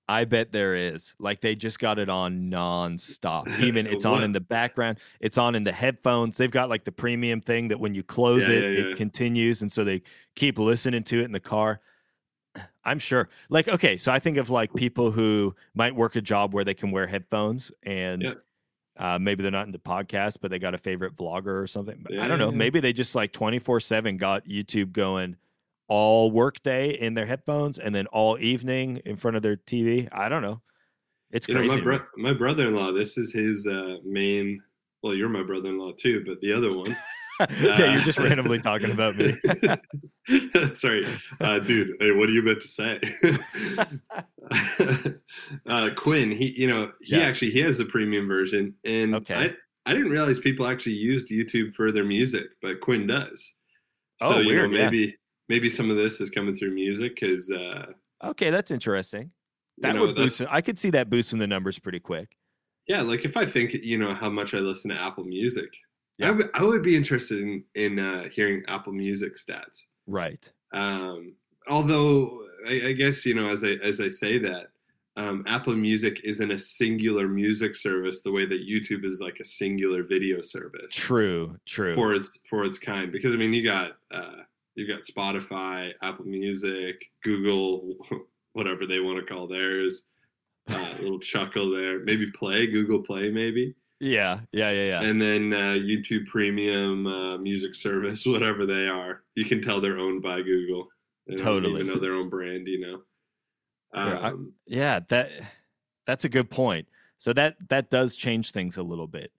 I 0.09 0.25
bet 0.25 0.51
there 0.51 0.75
is. 0.75 1.15
Like 1.17 1.39
they 1.39 1.55
just 1.55 1.79
got 1.79 1.97
it 1.97 2.09
on 2.09 2.51
nonstop. 2.51 3.47
Even 3.63 3.87
it's 3.87 4.03
on 4.03 4.23
in 4.23 4.33
the 4.33 4.41
background. 4.41 4.99
It's 5.21 5.37
on 5.37 5.55
in 5.55 5.63
the 5.63 5.71
headphones. 5.71 6.35
They've 6.35 6.51
got 6.51 6.67
like 6.67 6.83
the 6.83 6.91
premium 6.91 7.39
thing 7.39 7.69
that 7.69 7.79
when 7.79 7.95
you 7.95 8.03
close 8.03 8.49
yeah, 8.49 8.55
it, 8.55 8.63
yeah, 8.63 8.83
yeah. 8.83 8.91
it 8.91 8.97
continues, 8.97 9.61
and 9.61 9.71
so 9.71 9.85
they 9.85 10.01
keep 10.35 10.59
listening 10.59 11.03
to 11.03 11.21
it 11.21 11.23
in 11.23 11.31
the 11.31 11.39
car. 11.39 11.79
I'm 12.83 12.99
sure. 12.99 13.29
Like, 13.49 13.67
okay, 13.67 13.97
so 13.97 14.11
I 14.11 14.19
think 14.19 14.37
of 14.37 14.49
like 14.49 14.73
people 14.73 15.11
who 15.11 15.55
might 15.75 15.95
work 15.95 16.15
a 16.15 16.21
job 16.21 16.53
where 16.53 16.63
they 16.63 16.73
can 16.73 16.91
wear 16.91 17.07
headphones 17.07 17.71
and 17.83 18.23
yeah. 18.23 18.33
uh, 18.97 19.19
maybe 19.19 19.43
they're 19.43 19.51
not 19.51 19.67
into 19.67 19.79
podcasts, 19.79 20.37
but 20.39 20.51
they 20.51 20.59
got 20.59 20.73
a 20.73 20.79
favorite 20.79 21.15
vlogger 21.15 21.61
or 21.61 21.67
something. 21.67 22.05
Yeah, 22.09 22.23
I 22.23 22.27
don't 22.27 22.39
know. 22.39 22.51
Maybe 22.51 22.79
they 22.79 22.93
just 22.93 23.15
like 23.15 23.31
24 23.33 23.79
7 23.79 24.17
got 24.17 24.45
YouTube 24.45 24.91
going 24.91 25.35
all 25.87 26.31
workday 26.31 26.91
in 26.91 27.13
their 27.13 27.25
headphones 27.25 27.77
and 27.77 27.93
then 27.93 28.07
all 28.07 28.37
evening 28.39 29.01
in 29.05 29.17
front 29.17 29.35
of 29.35 29.43
their 29.43 29.57
TV. 29.57 30.07
I 30.11 30.29
don't 30.29 30.41
know. 30.41 30.61
It's 31.31 31.47
you 31.47 31.55
crazy. 31.55 31.69
Know, 31.69 31.75
my, 31.75 31.83
bro- 31.83 32.05
my 32.17 32.33
brother 32.33 32.67
in 32.67 32.75
law, 32.75 32.91
this 32.91 33.17
is 33.17 33.31
his 33.31 33.67
uh, 33.67 33.97
main. 34.03 34.61
Well, 35.03 35.13
you're 35.13 35.29
my 35.29 35.43
brother 35.43 35.69
in 35.69 35.77
law 35.77 35.91
too, 35.91 36.23
but 36.25 36.39
the 36.41 36.53
other 36.53 36.73
one. 36.73 36.95
Yeah, 37.39 37.93
you're 37.93 38.01
just 38.01 38.19
randomly 38.19 38.59
talking 38.59 38.91
about 38.91 39.15
me. 39.15 39.33
Sorry, 40.73 41.05
uh, 41.39 41.59
dude. 41.59 41.95
Hey, 41.99 42.11
what 42.11 42.29
are 42.29 42.31
you 42.31 42.41
meant 42.41 42.61
to 42.61 42.67
say? 42.67 42.99
uh, 45.67 45.89
Quinn, 45.95 46.31
he, 46.31 46.51
you 46.59 46.67
know, 46.67 46.91
he 47.01 47.17
yeah. 47.17 47.23
actually 47.23 47.51
he 47.51 47.59
has 47.59 47.79
a 47.79 47.85
premium 47.85 48.27
version, 48.27 48.73
and 48.83 49.15
okay. 49.15 49.35
I, 49.35 49.89
I 49.89 49.93
didn't 49.93 50.11
realize 50.11 50.39
people 50.39 50.67
actually 50.67 50.95
used 50.95 51.29
YouTube 51.29 51.73
for 51.73 51.91
their 51.91 52.05
music, 52.05 52.47
but 52.61 52.81
Quinn 52.81 53.07
does. 53.07 53.53
So 54.21 54.35
oh, 54.35 54.39
you 54.39 54.47
weird, 54.47 54.71
know, 54.71 54.77
maybe 54.77 54.97
yeah. 54.97 55.11
maybe 55.49 55.69
some 55.69 55.89
of 55.89 55.97
this 55.97 56.21
is 56.21 56.29
coming 56.29 56.53
through 56.53 56.73
music 56.75 57.15
because. 57.15 57.49
Uh, 57.51 57.87
okay, 58.23 58.49
that's 58.49 58.71
interesting. 58.71 59.31
That 59.79 59.89
you 59.89 59.93
know, 59.95 60.05
would 60.07 60.15
boost. 60.15 60.41
I 60.49 60.61
could 60.61 60.77
see 60.77 60.91
that 60.91 61.09
boosting 61.09 61.39
the 61.39 61.47
numbers 61.47 61.79
pretty 61.79 61.99
quick. 61.99 62.35
Yeah, 62.87 63.01
like 63.01 63.25
if 63.25 63.37
I 63.37 63.45
think 63.45 63.73
you 63.73 63.97
know 63.97 64.13
how 64.13 64.29
much 64.29 64.53
I 64.53 64.57
listen 64.57 64.91
to 64.91 64.99
Apple 64.99 65.23
Music, 65.23 65.69
yeah. 66.21 66.27
I, 66.27 66.31
w- 66.31 66.51
I 66.53 66.63
would 66.63 66.83
be 66.83 66.95
interested 66.95 67.39
in, 67.39 67.63
in 67.75 67.99
uh, 67.99 68.29
hearing 68.29 68.63
Apple 68.67 68.93
Music 68.93 69.35
stats. 69.35 69.85
Right. 70.07 70.49
Um, 70.73 71.33
although 71.69 72.43
I, 72.67 72.87
I, 72.87 72.91
guess 72.93 73.25
you 73.25 73.33
know, 73.33 73.49
as 73.49 73.63
I 73.63 73.71
as 73.83 73.99
I 73.99 74.07
say 74.07 74.37
that, 74.39 74.67
um, 75.17 75.43
Apple 75.47 75.75
Music 75.75 76.21
isn't 76.23 76.51
a 76.51 76.59
singular 76.59 77.27
music 77.27 77.75
service 77.75 78.21
the 78.21 78.31
way 78.31 78.45
that 78.45 78.67
YouTube 78.67 79.03
is 79.03 79.19
like 79.21 79.39
a 79.39 79.45
singular 79.45 80.03
video 80.03 80.41
service. 80.41 80.95
True. 80.95 81.55
True. 81.65 81.93
For 81.93 82.13
its 82.13 82.29
for 82.49 82.63
its 82.63 82.79
kind, 82.79 83.11
because 83.11 83.33
I 83.33 83.37
mean, 83.37 83.53
you 83.53 83.63
got 83.63 83.93
uh, 84.11 84.43
you 84.75 84.87
got 84.87 85.01
Spotify, 85.01 85.91
Apple 86.01 86.25
Music, 86.25 87.03
Google, 87.23 87.95
whatever 88.53 88.85
they 88.85 88.99
want 88.99 89.19
to 89.19 89.33
call 89.33 89.47
theirs. 89.47 90.05
Uh, 90.69 90.93
little 91.01 91.19
chuckle 91.19 91.71
there. 91.71 91.99
Maybe 91.99 92.29
Play, 92.31 92.67
Google 92.67 93.01
Play, 93.01 93.31
maybe. 93.31 93.73
Yeah, 94.01 94.39
yeah, 94.51 94.71
yeah, 94.71 94.87
yeah. 94.87 95.01
And 95.03 95.21
then 95.21 95.53
uh, 95.53 95.77
YouTube 95.77 96.25
Premium 96.25 97.05
uh, 97.05 97.37
music 97.37 97.75
service, 97.75 98.25
whatever 98.25 98.65
they 98.65 98.87
are, 98.87 99.21
you 99.35 99.45
can 99.45 99.61
tell 99.61 99.79
they're 99.79 99.99
owned 99.99 100.23
by 100.23 100.41
Google. 100.41 100.87
They 101.27 101.35
totally, 101.35 101.83
know 101.83 101.99
their 101.99 102.15
own 102.15 102.27
brand. 102.27 102.67
You 102.67 102.79
know. 102.79 103.01
Um, 103.93 104.09
yeah, 104.09 104.19
I, 104.19 104.33
yeah, 104.65 104.99
that 105.09 105.29
that's 106.07 106.25
a 106.25 106.29
good 106.29 106.49
point. 106.49 106.87
So 107.17 107.31
that 107.33 107.55
that 107.69 107.91
does 107.91 108.15
change 108.15 108.51
things 108.51 108.77
a 108.77 108.83
little 108.83 109.05
bit. 109.05 109.31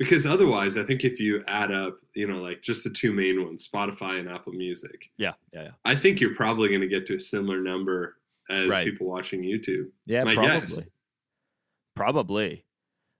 Because 0.00 0.26
otherwise, 0.26 0.76
I 0.76 0.82
think 0.82 1.04
if 1.04 1.20
you 1.20 1.44
add 1.46 1.70
up, 1.70 1.96
you 2.16 2.26
know, 2.26 2.38
like 2.38 2.62
just 2.62 2.82
the 2.82 2.90
two 2.90 3.12
main 3.12 3.44
ones, 3.44 3.68
Spotify 3.72 4.18
and 4.18 4.28
Apple 4.28 4.54
Music. 4.54 5.08
Yeah, 5.18 5.34
yeah, 5.52 5.62
yeah. 5.62 5.70
I 5.84 5.94
think 5.94 6.20
you're 6.20 6.34
probably 6.34 6.68
going 6.68 6.80
to 6.80 6.88
get 6.88 7.06
to 7.06 7.14
a 7.14 7.20
similar 7.20 7.60
number 7.60 8.16
as 8.50 8.68
right. 8.68 8.84
people 8.84 9.06
watching 9.06 9.42
YouTube. 9.42 9.86
Yeah, 10.04 10.24
My 10.24 10.34
probably. 10.34 10.60
Guess. 10.60 10.80
Probably 11.94 12.64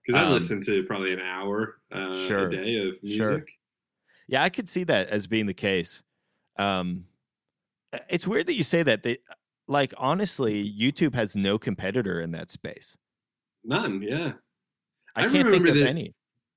because 0.04 0.20
I 0.20 0.24
um, 0.26 0.32
listen 0.32 0.60
to 0.62 0.82
probably 0.84 1.12
an 1.12 1.20
hour 1.20 1.76
uh, 1.92 2.16
sure, 2.16 2.48
a 2.48 2.50
day 2.50 2.88
of 2.88 3.02
music. 3.02 3.26
Sure. 3.26 3.44
Yeah, 4.28 4.42
I 4.42 4.48
could 4.48 4.68
see 4.68 4.84
that 4.84 5.08
as 5.08 5.26
being 5.26 5.46
the 5.46 5.54
case. 5.54 6.02
Um, 6.58 7.04
it's 8.08 8.26
weird 8.26 8.46
that 8.46 8.54
you 8.54 8.62
say 8.62 8.82
that. 8.82 9.02
They, 9.02 9.18
like 9.68 9.94
honestly, 9.96 10.74
YouTube 10.78 11.14
has 11.14 11.36
no 11.36 11.58
competitor 11.58 12.20
in 12.20 12.30
that 12.32 12.50
space. 12.50 12.96
None. 13.64 14.02
Yeah, 14.02 14.32
I, 15.16 15.24
I 15.24 15.28
can't 15.28 15.50
think 15.50 15.66
of 15.66 15.76
any. 15.76 16.12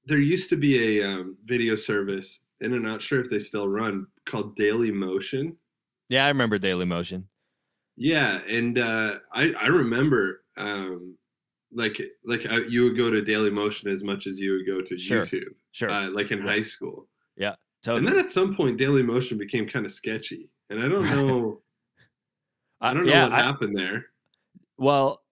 There 0.06 0.20
used 0.20 0.50
to 0.50 0.56
be 0.56 1.00
a 1.00 1.08
um, 1.08 1.38
video 1.44 1.76
service, 1.76 2.44
and 2.62 2.74
I'm 2.74 2.84
not 2.84 3.02
sure 3.02 3.20
if 3.20 3.30
they 3.30 3.40
still 3.40 3.68
run, 3.68 4.08
called 4.26 4.58
Dailymotion. 4.58 5.56
Yeah, 6.10 6.26
I 6.26 6.30
remember 6.30 6.58
Dailymotion. 6.58 7.24
Yeah, 7.98 8.40
and 8.50 8.78
uh, 8.78 9.20
I 9.34 9.54
I 9.60 9.68
remember 9.68 10.44
um, 10.58 11.18
like 11.78 12.02
like 12.26 12.46
uh, 12.52 12.62
you 12.68 12.84
would 12.84 12.98
go 12.98 13.10
to 13.10 13.22
Dailymotion 13.22 13.88
as 13.88 14.04
much 14.04 14.28
as 14.28 14.40
you 14.40 14.54
would 14.54 14.66
go 14.66 14.82
to 14.82 14.98
sure. 14.98 15.24
YouTube. 15.24 15.54
Sure. 15.72 15.90
Uh, 15.90 16.10
like 16.10 16.32
in 16.32 16.40
yeah. 16.40 16.46
high 16.46 16.64
school. 16.64 17.08
Yeah. 17.38 17.56
Totally. 17.84 18.00
And 18.00 18.08
then 18.08 18.20
at 18.20 18.32
some 18.32 18.56
point, 18.56 18.80
Dailymotion 18.80 19.38
became 19.38 19.68
kind 19.68 19.86
of 19.86 19.92
sketchy, 19.92 20.50
and 20.70 20.82
I 20.82 20.90
don't 20.90 21.06
know. 21.06 21.62
I 22.82 22.94
don't 22.94 23.06
know 23.06 23.12
yeah, 23.12 23.24
what 23.24 23.34
I, 23.34 23.44
happened 23.44 23.78
there. 23.78 24.08
Well, 24.78 25.24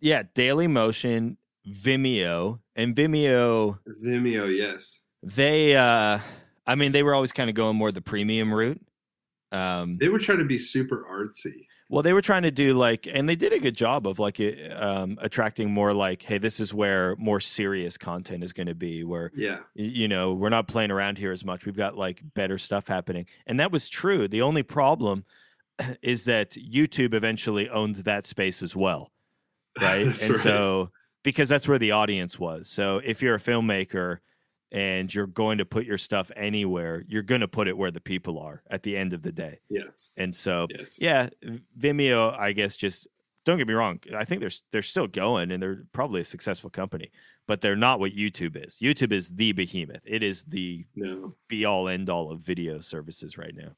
yeah, 0.00 0.22
Dailymotion, 0.34 1.36
Vimeo, 1.68 2.60
and 2.74 2.94
Vimeo. 2.94 3.78
Vimeo, 4.02 4.54
yes. 4.54 5.02
They, 5.22 5.76
uh 5.76 6.20
I 6.66 6.74
mean, 6.74 6.92
they 6.92 7.02
were 7.02 7.14
always 7.14 7.32
kind 7.32 7.48
of 7.48 7.54
going 7.54 7.76
more 7.76 7.92
the 7.92 8.00
premium 8.00 8.52
route. 8.52 8.80
Um, 9.52 9.96
they 9.98 10.08
were 10.08 10.18
trying 10.18 10.38
to 10.38 10.44
be 10.44 10.58
super 10.58 11.06
artsy. 11.10 11.66
Well, 11.88 12.02
they 12.02 12.12
were 12.12 12.22
trying 12.22 12.42
to 12.42 12.50
do 12.50 12.74
like, 12.74 13.06
and 13.06 13.28
they 13.28 13.36
did 13.36 13.52
a 13.52 13.60
good 13.60 13.76
job 13.76 14.08
of 14.08 14.18
like 14.18 14.40
um, 14.74 15.18
attracting 15.20 15.70
more 15.70 15.92
like, 15.92 16.20
hey, 16.20 16.38
this 16.38 16.58
is 16.58 16.74
where 16.74 17.14
more 17.16 17.38
serious 17.38 17.96
content 17.96 18.42
is 18.42 18.52
going 18.52 18.66
to 18.66 18.74
be. 18.74 19.04
Where, 19.04 19.30
yeah, 19.36 19.58
you 19.74 20.08
know, 20.08 20.34
we're 20.34 20.48
not 20.48 20.66
playing 20.66 20.90
around 20.90 21.16
here 21.16 21.30
as 21.30 21.44
much. 21.44 21.64
We've 21.64 21.76
got 21.76 21.96
like 21.96 22.22
better 22.34 22.58
stuff 22.58 22.88
happening, 22.88 23.26
and 23.46 23.60
that 23.60 23.70
was 23.70 23.88
true. 23.88 24.26
The 24.26 24.42
only 24.42 24.64
problem 24.64 25.24
is 26.02 26.24
that 26.24 26.50
YouTube 26.50 27.14
eventually 27.14 27.68
owned 27.68 27.96
that 27.96 28.26
space 28.26 28.64
as 28.64 28.74
well, 28.74 29.12
right? 29.80 30.06
and 30.06 30.08
right. 30.08 30.38
so 30.38 30.90
because 31.22 31.48
that's 31.48 31.68
where 31.68 31.78
the 31.78 31.92
audience 31.92 32.38
was. 32.38 32.68
So 32.68 33.00
if 33.04 33.22
you're 33.22 33.36
a 33.36 33.40
filmmaker 33.40 34.18
and 34.72 35.12
you're 35.12 35.26
going 35.26 35.58
to 35.58 35.64
put 35.64 35.86
your 35.86 35.98
stuff 35.98 36.30
anywhere, 36.36 37.04
you're 37.08 37.22
going 37.22 37.40
to 37.40 37.48
put 37.48 37.68
it 37.68 37.76
where 37.76 37.90
the 37.90 38.00
people 38.00 38.38
are 38.38 38.62
at 38.70 38.82
the 38.82 38.96
end 38.96 39.12
of 39.12 39.22
the 39.22 39.32
day. 39.32 39.60
Yes. 39.68 40.10
And 40.16 40.34
so, 40.34 40.66
yes. 40.70 41.00
yeah, 41.00 41.28
Vimeo, 41.78 42.36
I 42.38 42.52
guess, 42.52 42.76
just 42.76 43.06
don't 43.46 43.58
get 43.58 43.68
me 43.68 43.74
wrong. 43.74 44.00
I 44.14 44.24
think 44.24 44.40
they're 44.40 44.50
they're 44.72 44.82
still 44.82 45.06
going, 45.06 45.52
and 45.52 45.62
they're 45.62 45.84
probably 45.92 46.20
a 46.20 46.24
successful 46.24 46.68
company, 46.68 47.12
but 47.46 47.60
they're 47.60 47.76
not 47.76 48.00
what 48.00 48.12
YouTube 48.12 48.62
is. 48.62 48.78
YouTube 48.82 49.12
is 49.12 49.28
the 49.28 49.52
behemoth. 49.52 50.02
It 50.04 50.24
is 50.24 50.42
the 50.44 50.84
no. 50.96 51.34
be 51.48 51.64
all 51.64 51.88
end 51.88 52.10
all 52.10 52.32
of 52.32 52.40
video 52.40 52.80
services 52.80 53.38
right 53.38 53.54
now. 53.54 53.70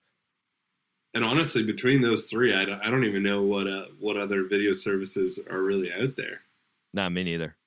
And 1.13 1.23
honestly, 1.23 1.63
between 1.63 2.01
those 2.01 2.31
three, 2.31 2.55
I 2.55 2.65
don't, 2.65 2.81
I 2.81 2.91
don't 2.91 3.05
even 3.05 3.23
know 3.23 3.43
what 3.43 3.67
uh, 3.67 3.87
what 3.99 4.17
other 4.17 4.45
video 4.45 4.73
services 4.73 5.39
are 5.51 5.63
really 5.63 5.93
out 5.93 6.17
there. 6.17 6.41
Not 6.95 7.13
me 7.13 7.25
neither. 7.25 7.58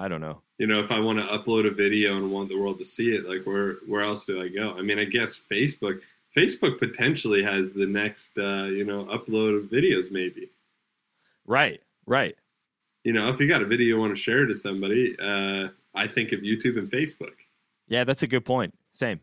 I 0.00 0.08
don't 0.08 0.22
know. 0.22 0.40
You 0.56 0.66
know, 0.66 0.80
if 0.80 0.90
I 0.90 0.98
want 0.98 1.18
to 1.18 1.26
upload 1.26 1.66
a 1.66 1.70
video 1.70 2.16
and 2.16 2.30
want 2.32 2.48
the 2.48 2.58
world 2.58 2.78
to 2.78 2.86
see 2.86 3.14
it, 3.14 3.28
like 3.28 3.44
where 3.44 3.74
where 3.86 4.00
else 4.00 4.24
do 4.24 4.40
I 4.40 4.48
go? 4.48 4.74
I 4.78 4.82
mean, 4.82 4.98
I 4.98 5.04
guess 5.04 5.38
Facebook. 5.38 6.00
Facebook 6.34 6.78
potentially 6.78 7.42
has 7.42 7.72
the 7.72 7.86
next, 7.86 8.38
uh, 8.38 8.68
you 8.70 8.84
know, 8.84 9.04
upload 9.06 9.58
of 9.58 9.64
videos, 9.64 10.10
maybe. 10.10 10.48
Right. 11.44 11.82
Right. 12.06 12.36
You 13.04 13.12
know, 13.12 13.28
if 13.28 13.40
you 13.40 13.48
got 13.48 13.62
a 13.62 13.66
video 13.66 13.88
you 13.88 13.98
want 13.98 14.14
to 14.14 14.20
share 14.20 14.46
to 14.46 14.54
somebody, 14.54 15.16
uh, 15.20 15.68
I 15.94 16.06
think 16.06 16.32
of 16.32 16.40
YouTube 16.40 16.78
and 16.78 16.90
Facebook. 16.90 17.34
Yeah, 17.88 18.04
that's 18.04 18.22
a 18.22 18.26
good 18.28 18.44
point. 18.44 18.72
Same. 18.92 19.20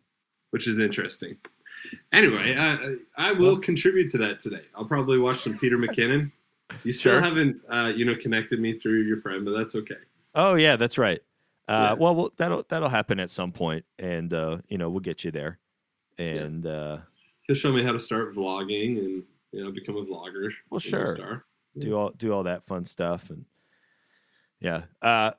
Which 0.51 0.67
is 0.67 0.79
interesting. 0.79 1.37
Anyway, 2.11 2.55
I, 2.57 2.97
I 3.15 3.31
will 3.31 3.53
well, 3.53 3.57
contribute 3.57 4.11
to 4.11 4.17
that 4.19 4.39
today. 4.39 4.65
I'll 4.75 4.85
probably 4.85 5.17
watch 5.17 5.37
some 5.37 5.57
Peter 5.57 5.77
McKinnon. 5.85 6.31
You 6.83 6.91
still 6.91 7.13
sure. 7.13 7.21
haven't, 7.21 7.61
uh, 7.69 7.93
you 7.95 8.03
know, 8.03 8.15
connected 8.15 8.59
me 8.59 8.73
through 8.73 9.03
your 9.03 9.17
friend, 9.17 9.45
but 9.45 9.57
that's 9.57 9.75
okay. 9.75 9.95
Oh 10.37 10.55
yeah, 10.55 10.77
that's 10.77 10.97
right. 10.97 11.19
Uh, 11.67 11.89
yeah. 11.89 11.93
well, 11.93 12.15
well, 12.15 12.31
that'll 12.37 12.63
that'll 12.69 12.87
happen 12.87 13.19
at 13.19 13.29
some 13.29 13.51
point, 13.51 13.83
and 13.99 14.33
uh, 14.33 14.59
you 14.69 14.77
know 14.77 14.89
we'll 14.89 15.01
get 15.01 15.25
you 15.25 15.31
there. 15.31 15.59
And 16.17 16.63
yeah. 16.63 16.71
uh, 16.71 17.01
he'll 17.41 17.55
show 17.55 17.73
me 17.73 17.83
how 17.83 17.91
to 17.91 17.99
start 17.99 18.33
vlogging 18.33 18.99
and 18.99 19.23
you 19.51 19.63
know 19.63 19.71
become 19.71 19.97
a 19.97 20.03
vlogger. 20.03 20.53
Well, 20.69 20.79
sure. 20.79 21.43
Yeah. 21.73 21.83
Do 21.83 21.97
all 21.97 22.11
do 22.11 22.31
all 22.31 22.43
that 22.43 22.63
fun 22.63 22.85
stuff 22.85 23.29
and 23.29 23.45
yeah. 24.59 24.83
Uh, 25.01 25.31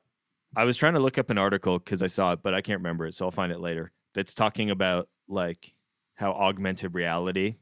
I 0.57 0.64
was 0.64 0.76
trying 0.76 0.95
to 0.95 1.00
look 1.00 1.19
up 1.19 1.31
an 1.31 1.38
article 1.38 1.78
because 1.78 2.02
I 2.02 2.07
saw 2.07 2.33
it, 2.33 2.40
but 2.43 2.55
I 2.55 2.61
can't 2.61 2.78
remember 2.78 3.07
it, 3.07 3.14
so 3.14 3.26
I'll 3.26 3.31
find 3.31 3.52
it 3.52 3.61
later. 3.61 3.93
That's 4.14 4.35
talking 4.35 4.71
about 4.71 5.09
like 5.28 5.75
how 6.14 6.33
augmented 6.33 6.95
reality, 6.95 7.57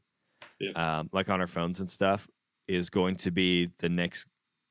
yeah. 0.60 0.70
um, 0.72 1.10
like 1.12 1.28
on 1.28 1.40
our 1.40 1.46
phones 1.46 1.80
and 1.80 1.90
stuff, 1.90 2.28
is 2.68 2.90
going 2.90 3.16
to 3.16 3.30
be 3.30 3.70
the 3.78 3.88
next 3.88 4.26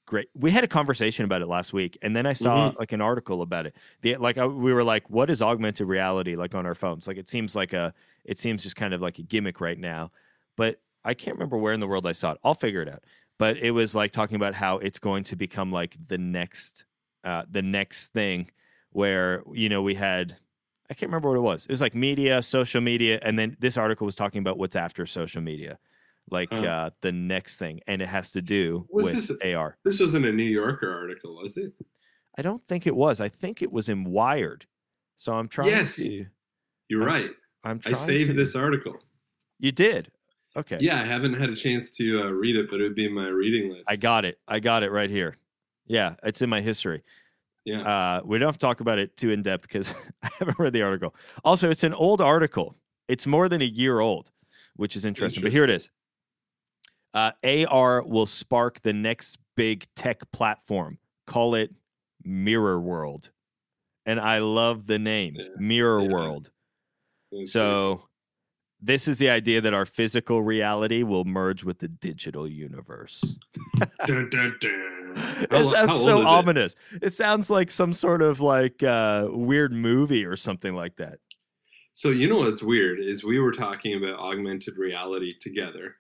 great. 0.05 0.29
We 0.35 0.51
had 0.51 0.63
a 0.63 0.67
conversation 0.67 1.25
about 1.25 1.41
it 1.41 1.47
last 1.47 1.73
week, 1.73 1.97
and 2.01 2.15
then 2.15 2.25
I 2.25 2.33
saw 2.33 2.69
mm-hmm. 2.69 2.79
like 2.79 2.91
an 2.91 3.01
article 3.01 3.41
about 3.41 3.65
it. 3.65 3.75
The 4.01 4.17
like 4.17 4.37
I, 4.37 4.45
we 4.45 4.73
were 4.73 4.83
like, 4.83 5.09
what 5.09 5.29
is 5.29 5.41
augmented 5.41 5.87
reality 5.87 6.35
like 6.35 6.55
on 6.55 6.65
our 6.65 6.75
phones? 6.75 7.07
Like 7.07 7.17
it 7.17 7.29
seems 7.29 7.55
like 7.55 7.73
a, 7.73 7.93
it 8.23 8.37
seems 8.37 8.63
just 8.63 8.75
kind 8.75 8.93
of 8.93 9.01
like 9.01 9.19
a 9.19 9.23
gimmick 9.23 9.61
right 9.61 9.77
now, 9.77 10.11
but 10.55 10.79
I 11.03 11.13
can't 11.13 11.35
remember 11.35 11.57
where 11.57 11.73
in 11.73 11.79
the 11.79 11.87
world 11.87 12.07
I 12.07 12.13
saw 12.13 12.31
it. 12.31 12.39
I'll 12.43 12.55
figure 12.55 12.81
it 12.81 12.89
out. 12.89 13.03
But 13.37 13.57
it 13.57 13.71
was 13.71 13.93
like 13.93 14.11
talking 14.11 14.35
about 14.35 14.55
how 14.55 14.77
it's 14.77 14.99
going 14.99 15.23
to 15.25 15.35
become 15.35 15.71
like 15.71 15.97
the 16.07 16.17
next, 16.17 16.85
uh, 17.23 17.43
the 17.49 17.61
next 17.61 18.13
thing 18.13 18.49
where 18.91 19.43
you 19.51 19.67
know 19.67 19.81
we 19.81 19.93
had 19.93 20.37
I 20.89 20.93
can't 20.93 21.09
remember 21.09 21.29
what 21.29 21.37
it 21.37 21.41
was. 21.41 21.65
It 21.65 21.71
was 21.71 21.81
like 21.81 21.95
media, 21.95 22.41
social 22.43 22.81
media, 22.81 23.19
and 23.23 23.39
then 23.39 23.57
this 23.59 23.77
article 23.77 24.05
was 24.05 24.15
talking 24.15 24.39
about 24.39 24.57
what's 24.57 24.75
after 24.75 25.05
social 25.05 25.41
media, 25.41 25.79
like 26.29 26.49
huh. 26.51 26.63
uh, 26.63 26.89
the 27.01 27.11
next 27.11 27.57
thing, 27.57 27.81
and 27.87 28.01
it 28.01 28.07
has 28.07 28.31
to 28.31 28.41
do 28.41 28.87
with 28.89 29.13
this, 29.13 29.31
AR. 29.43 29.75
This 29.83 29.99
wasn't 29.99 30.25
a 30.25 30.31
New 30.31 30.43
Yorker 30.43 30.91
article, 30.91 31.35
was 31.35 31.57
it? 31.57 31.73
I 32.37 32.41
don't 32.41 32.63
think 32.65 32.87
it 32.87 32.95
was. 32.95 33.21
I 33.21 33.29
think 33.29 33.61
it 33.61 33.71
was 33.71 33.89
in 33.89 34.03
Wired. 34.03 34.65
So 35.15 35.33
I'm 35.33 35.47
trying. 35.47 35.69
Yes, 35.69 35.95
to, 35.97 36.25
you're 36.89 37.03
I'm, 37.03 37.07
right. 37.07 37.31
I'm. 37.63 37.81
I 37.85 37.93
saved 37.93 38.31
to, 38.31 38.35
this 38.35 38.55
article. 38.55 38.95
You 39.59 39.71
did. 39.71 40.11
Okay. 40.57 40.77
Yeah, 40.79 41.01
I 41.01 41.05
haven't 41.05 41.33
had 41.33 41.49
a 41.49 41.55
chance 41.55 41.91
to 41.91 42.23
uh, 42.23 42.29
read 42.29 42.55
it, 42.55 42.69
but 42.69 42.79
it 42.79 42.83
would 42.83 42.95
be 42.95 43.05
in 43.05 43.13
my 43.13 43.27
reading 43.27 43.71
list. 43.71 43.85
I 43.87 43.95
got 43.95 44.23
it. 44.25 44.39
I 44.47 44.59
got 44.59 44.83
it 44.83 44.91
right 44.91 45.09
here. 45.09 45.35
Yeah, 45.85 46.15
it's 46.23 46.41
in 46.41 46.49
my 46.49 46.61
history. 46.61 47.03
Yeah. 47.65 47.81
Uh, 47.81 48.21
we 48.23 48.39
don't 48.39 48.47
have 48.47 48.57
to 48.57 48.65
talk 48.65 48.79
about 48.79 48.99
it 48.99 49.17
too 49.17 49.31
in 49.31 49.41
depth 49.41 49.63
because 49.63 49.93
I 50.23 50.29
haven't 50.39 50.59
read 50.59 50.73
the 50.73 50.81
article. 50.81 51.15
Also, 51.43 51.69
it's 51.69 51.83
an 51.83 51.93
old 51.93 52.21
article. 52.21 52.75
It's 53.07 53.27
more 53.27 53.49
than 53.49 53.61
a 53.61 53.65
year 53.65 53.99
old, 53.99 54.31
which 54.75 54.95
is 54.95 55.05
interesting. 55.05 55.41
interesting. 55.41 55.43
But 55.43 55.51
here 55.51 55.63
it 55.63 55.69
is. 55.69 55.89
Uh, 57.15 57.31
AR 57.69 58.03
will 58.03 58.25
spark 58.25 58.81
the 58.81 58.93
next 58.93 59.39
big 59.55 59.85
tech 59.95 60.29
platform. 60.31 60.99
Call 61.25 61.55
it 61.55 61.73
Mirror 62.23 62.81
World. 62.81 63.31
And 64.05 64.19
I 64.19 64.39
love 64.39 64.85
the 64.85 64.99
name 64.99 65.35
yeah. 65.37 65.45
Mirror 65.57 66.01
yeah. 66.01 66.09
World. 66.09 66.51
So 67.45 68.03
this 68.81 69.07
is 69.07 69.17
the 69.17 69.29
idea 69.29 69.61
that 69.61 69.73
our 69.73 69.85
physical 69.85 70.43
reality 70.43 71.03
will 71.03 71.25
merge 71.25 71.63
with 71.63 71.79
the 71.79 71.87
digital 71.87 72.47
universe. 72.47 73.37
dun, 74.05 74.29
dun, 74.29 74.55
dun. 74.59 75.13
It 75.49 75.65
sounds 75.67 76.03
so 76.03 76.25
ominous. 76.25 76.75
It? 76.93 77.03
it? 77.03 77.13
sounds 77.13 77.49
like 77.49 77.71
some 77.71 77.93
sort 77.93 78.21
of 78.21 78.41
like 78.41 78.83
uh, 78.83 79.29
weird 79.31 79.71
movie 79.71 80.25
or 80.25 80.35
something 80.35 80.75
like 80.75 80.97
that. 80.97 81.19
So 81.93 82.09
you 82.09 82.27
know 82.27 82.37
what's 82.37 82.61
weird 82.61 82.99
is 82.99 83.23
we 83.23 83.39
were 83.39 83.53
talking 83.53 83.95
about 83.95 84.19
augmented 84.19 84.77
reality 84.77 85.31
together. 85.39 85.95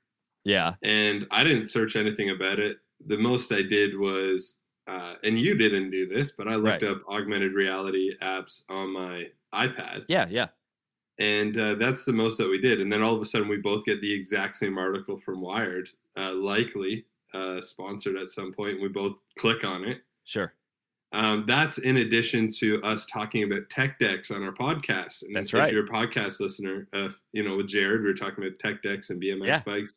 Yeah. 0.45 0.75
And 0.83 1.27
I 1.31 1.43
didn't 1.43 1.65
search 1.65 1.95
anything 1.95 2.29
about 2.29 2.59
it. 2.59 2.77
The 3.05 3.17
most 3.17 3.51
I 3.51 3.61
did 3.61 3.97
was 3.97 4.59
uh, 4.87 5.15
and 5.23 5.37
you 5.37 5.57
didn't 5.57 5.89
do 5.89 6.07
this, 6.07 6.31
but 6.31 6.47
I 6.47 6.55
looked 6.55 6.83
right. 6.83 6.91
up 6.91 7.01
augmented 7.09 7.53
reality 7.53 8.17
apps 8.21 8.63
on 8.69 8.93
my 8.93 9.27
iPad. 9.53 10.05
Yeah, 10.07 10.27
yeah 10.29 10.47
and 11.19 11.57
uh, 11.57 11.75
that's 11.75 12.05
the 12.05 12.13
most 12.13 12.37
that 12.37 12.49
we 12.49 12.59
did. 12.59 12.81
And 12.81 12.91
then 12.91 13.01
all 13.01 13.15
of 13.15 13.21
a 13.21 13.25
sudden, 13.25 13.47
we 13.47 13.57
both 13.57 13.85
get 13.85 14.01
the 14.01 14.11
exact 14.11 14.57
same 14.57 14.77
article 14.77 15.17
from 15.17 15.41
Wired, 15.41 15.89
uh, 16.17 16.33
likely 16.33 17.05
uh, 17.33 17.61
sponsored 17.61 18.17
at 18.17 18.29
some 18.29 18.51
point. 18.51 18.73
And 18.73 18.81
we 18.81 18.89
both 18.89 19.13
click 19.37 19.63
on 19.63 19.85
it. 19.85 20.01
Sure. 20.25 20.53
Um, 21.13 21.45
that's 21.47 21.77
in 21.77 21.97
addition 21.97 22.49
to 22.57 22.81
us 22.81 23.05
talking 23.05 23.43
about 23.43 23.69
tech 23.69 23.99
decks 23.99 24.31
on 24.31 24.43
our 24.43 24.51
podcast. 24.51 25.23
And 25.23 25.33
that's 25.33 25.53
if 25.53 25.59
right. 25.59 25.69
If 25.69 25.73
you're 25.73 25.85
a 25.85 25.89
podcast 25.89 26.41
listener, 26.41 26.89
uh, 26.91 27.09
you 27.31 27.43
know, 27.43 27.55
with 27.55 27.67
Jared, 27.67 28.03
we 28.03 28.09
are 28.09 28.13
talking 28.13 28.43
about 28.43 28.59
tech 28.59 28.81
decks 28.81 29.09
and 29.09 29.21
BMX 29.21 29.47
yeah. 29.47 29.61
bikes. 29.65 29.93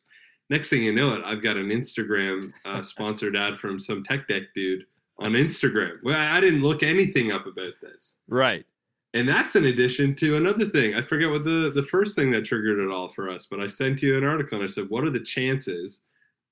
Next 0.49 0.69
thing 0.69 0.83
you 0.83 0.93
know 0.93 1.13
it, 1.13 1.21
I've 1.23 1.43
got 1.43 1.57
an 1.57 1.69
Instagram 1.69 2.51
uh, 2.65 2.81
sponsored 2.81 3.35
ad 3.35 3.57
from 3.57 3.77
some 3.79 4.03
tech 4.03 4.27
deck 4.27 4.43
dude 4.55 4.85
on 5.19 5.33
Instagram. 5.33 5.97
Well, 6.03 6.17
I 6.17 6.39
didn't 6.39 6.63
look 6.63 6.81
anything 6.81 7.31
up 7.31 7.45
about 7.45 7.73
this. 7.81 8.17
Right 8.27 8.65
and 9.13 9.27
that's 9.27 9.55
in 9.55 9.65
addition 9.65 10.15
to 10.15 10.37
another 10.37 10.65
thing. 10.65 10.95
I 10.95 11.01
forget 11.01 11.29
what 11.29 11.43
the 11.43 11.71
the 11.73 11.83
first 11.83 12.15
thing 12.15 12.31
that 12.31 12.45
triggered 12.45 12.79
it 12.79 12.91
all 12.91 13.07
for 13.07 13.29
us, 13.29 13.47
but 13.49 13.59
I 13.59 13.67
sent 13.67 14.01
you 14.01 14.17
an 14.17 14.23
article 14.23 14.57
and 14.57 14.63
I 14.63 14.71
said, 14.71 14.89
"What 14.89 15.03
are 15.03 15.09
the 15.09 15.19
chances 15.19 16.01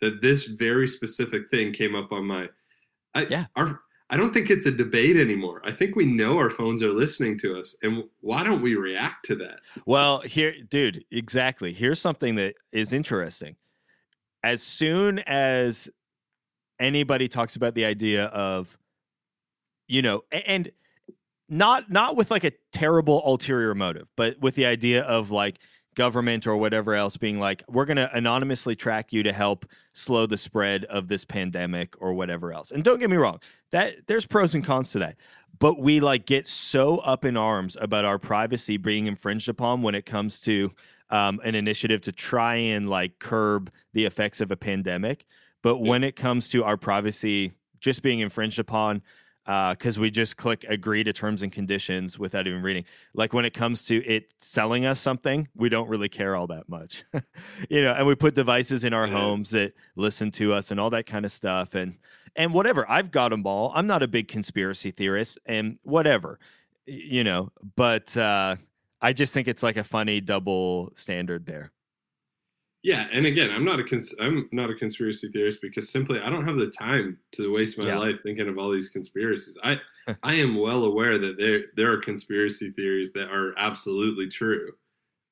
that 0.01 0.21
this 0.21 0.45
very 0.45 0.87
specific 0.87 1.49
thing 1.49 1.71
came 1.71 1.95
up 1.95 2.11
on 2.11 2.25
my?" 2.25 2.49
I, 3.13 3.27
yeah. 3.29 3.45
Our 3.55 3.81
I 4.09 4.15
don't 4.15 4.33
think 4.33 4.49
it's 4.49 4.65
a 4.65 4.71
debate 4.71 5.17
anymore. 5.17 5.61
I 5.65 5.71
think 5.71 5.97
we 5.97 6.05
know 6.05 6.37
our 6.37 6.49
phones 6.49 6.81
are 6.81 6.91
listening 6.91 7.37
to 7.39 7.59
us, 7.59 7.75
and 7.83 8.05
why 8.21 8.43
don't 8.43 8.61
we 8.61 8.75
react 8.75 9.25
to 9.25 9.35
that? 9.35 9.59
Well, 9.85 10.21
here, 10.21 10.55
dude, 10.69 11.03
exactly. 11.11 11.73
Here's 11.73 11.99
something 11.99 12.35
that 12.35 12.55
is 12.71 12.93
interesting. 12.93 13.57
As 14.47 14.63
soon 14.63 15.19
as 15.19 15.89
anybody 16.79 17.27
talks 17.27 17.57
about 17.57 17.75
the 17.75 17.83
idea 17.83 18.27
of, 18.27 18.77
you 19.89 20.01
know, 20.01 20.23
and 20.31 20.71
not 21.49 21.91
not 21.91 22.15
with 22.15 22.31
like 22.31 22.45
a 22.45 22.53
terrible 22.71 23.21
ulterior 23.25 23.75
motive, 23.75 24.09
but 24.15 24.39
with 24.39 24.55
the 24.55 24.65
idea 24.65 25.03
of 25.03 25.31
like 25.31 25.59
government 25.95 26.47
or 26.47 26.55
whatever 26.55 26.93
else 26.93 27.17
being 27.17 27.39
like, 27.39 27.61
we're 27.67 27.83
going 27.83 27.97
to 27.97 28.09
anonymously 28.15 28.73
track 28.73 29.11
you 29.11 29.21
to 29.23 29.33
help 29.33 29.65
slow 29.91 30.25
the 30.25 30.37
spread 30.37 30.85
of 30.85 31.09
this 31.09 31.25
pandemic 31.25 32.01
or 32.01 32.13
whatever 32.13 32.53
else. 32.53 32.71
And 32.71 32.85
don't 32.85 32.99
get 32.99 33.09
me 33.09 33.17
wrong, 33.17 33.41
that 33.71 34.07
there's 34.07 34.25
pros 34.25 34.55
and 34.55 34.63
cons 34.63 34.91
to 34.91 34.99
that. 34.99 35.17
But 35.59 35.79
we 35.79 35.99
like 35.99 36.25
get 36.25 36.47
so 36.47 36.99
up 36.99 37.25
in 37.25 37.35
arms 37.35 37.75
about 37.81 38.05
our 38.05 38.17
privacy 38.17 38.77
being 38.77 39.07
infringed 39.07 39.49
upon 39.49 39.81
when 39.81 39.93
it 39.93 40.05
comes 40.05 40.39
to 40.41 40.71
um, 41.09 41.39
an 41.43 41.55
initiative 41.55 42.01
to 42.01 42.11
try 42.11 42.55
and 42.55 42.89
like 42.89 43.19
curb 43.19 43.71
the 43.93 44.05
effects 44.05 44.41
of 44.41 44.51
a 44.51 44.57
pandemic. 44.57 45.25
But 45.61 45.77
yeah. 45.77 45.89
when 45.89 46.03
it 46.03 46.15
comes 46.15 46.49
to 46.51 46.63
our 46.63 46.77
privacy 46.77 47.53
just 47.79 48.01
being 48.01 48.19
infringed 48.19 48.59
upon 48.59 49.01
because 49.47 49.97
uh, 49.97 50.01
we 50.01 50.11
just 50.11 50.35
click 50.35 50.65
agree 50.67 51.05
to 51.05 51.13
terms 51.13 51.41
and 51.41 51.53
conditions 51.53 52.19
without 52.19 52.47
even 52.47 52.61
reading. 52.61 52.83
Like 53.13 53.33
when 53.33 53.45
it 53.45 53.53
comes 53.53 53.85
to 53.85 54.03
it 54.05 54.33
selling 54.39 54.85
us 54.85 54.99
something, 54.99 55.47
we 55.55 55.69
don't 55.69 55.87
really 55.87 56.09
care 56.09 56.35
all 56.35 56.47
that 56.47 56.67
much, 56.67 57.05
you 57.69 57.81
know. 57.81 57.93
And 57.93 58.05
we 58.05 58.13
put 58.13 58.35
devices 58.35 58.83
in 58.83 58.93
our 58.93 59.07
homes 59.07 59.51
that 59.51 59.73
listen 59.95 60.31
to 60.31 60.53
us 60.53 60.71
and 60.71 60.81
all 60.81 60.89
that 60.89 61.05
kind 61.05 61.23
of 61.23 61.31
stuff, 61.31 61.75
and 61.75 61.97
and 62.35 62.53
whatever. 62.53 62.89
I've 62.89 63.09
got 63.09 63.29
them 63.29 63.47
all. 63.47 63.71
I'm 63.73 63.87
not 63.87 64.03
a 64.03 64.07
big 64.07 64.27
conspiracy 64.27 64.91
theorist, 64.91 65.39
and 65.45 65.79
whatever, 65.83 66.39
you 66.85 67.23
know. 67.23 67.49
But 67.77 68.17
uh, 68.17 68.57
I 69.01 69.13
just 69.13 69.33
think 69.33 69.47
it's 69.47 69.63
like 69.63 69.77
a 69.77 69.83
funny 69.83 70.21
double 70.21 70.91
standard 70.95 71.45
there. 71.45 71.71
Yeah, 72.83 73.07
and 73.11 73.25
again, 73.25 73.51
I'm 73.51 73.65
not 73.65 73.79
a 73.79 73.83
cons- 73.83 74.15
I'm 74.19 74.47
not 74.51 74.69
a 74.69 74.75
conspiracy 74.75 75.29
theorist 75.29 75.61
because 75.61 75.89
simply 75.89 76.21
I 76.21 76.29
don't 76.29 76.45
have 76.45 76.57
the 76.57 76.69
time 76.69 77.17
to 77.33 77.53
waste 77.53 77.77
my 77.77 77.87
yeah. 77.87 77.97
life 77.97 78.21
thinking 78.21 78.47
of 78.47 78.57
all 78.57 78.69
these 78.69 78.89
conspiracies. 78.89 79.57
I 79.63 79.79
I 80.23 80.35
am 80.35 80.55
well 80.55 80.85
aware 80.85 81.17
that 81.17 81.37
there 81.37 81.63
there 81.75 81.91
are 81.91 81.97
conspiracy 81.97 82.71
theories 82.71 83.11
that 83.13 83.29
are 83.29 83.57
absolutely 83.57 84.27
true. 84.27 84.71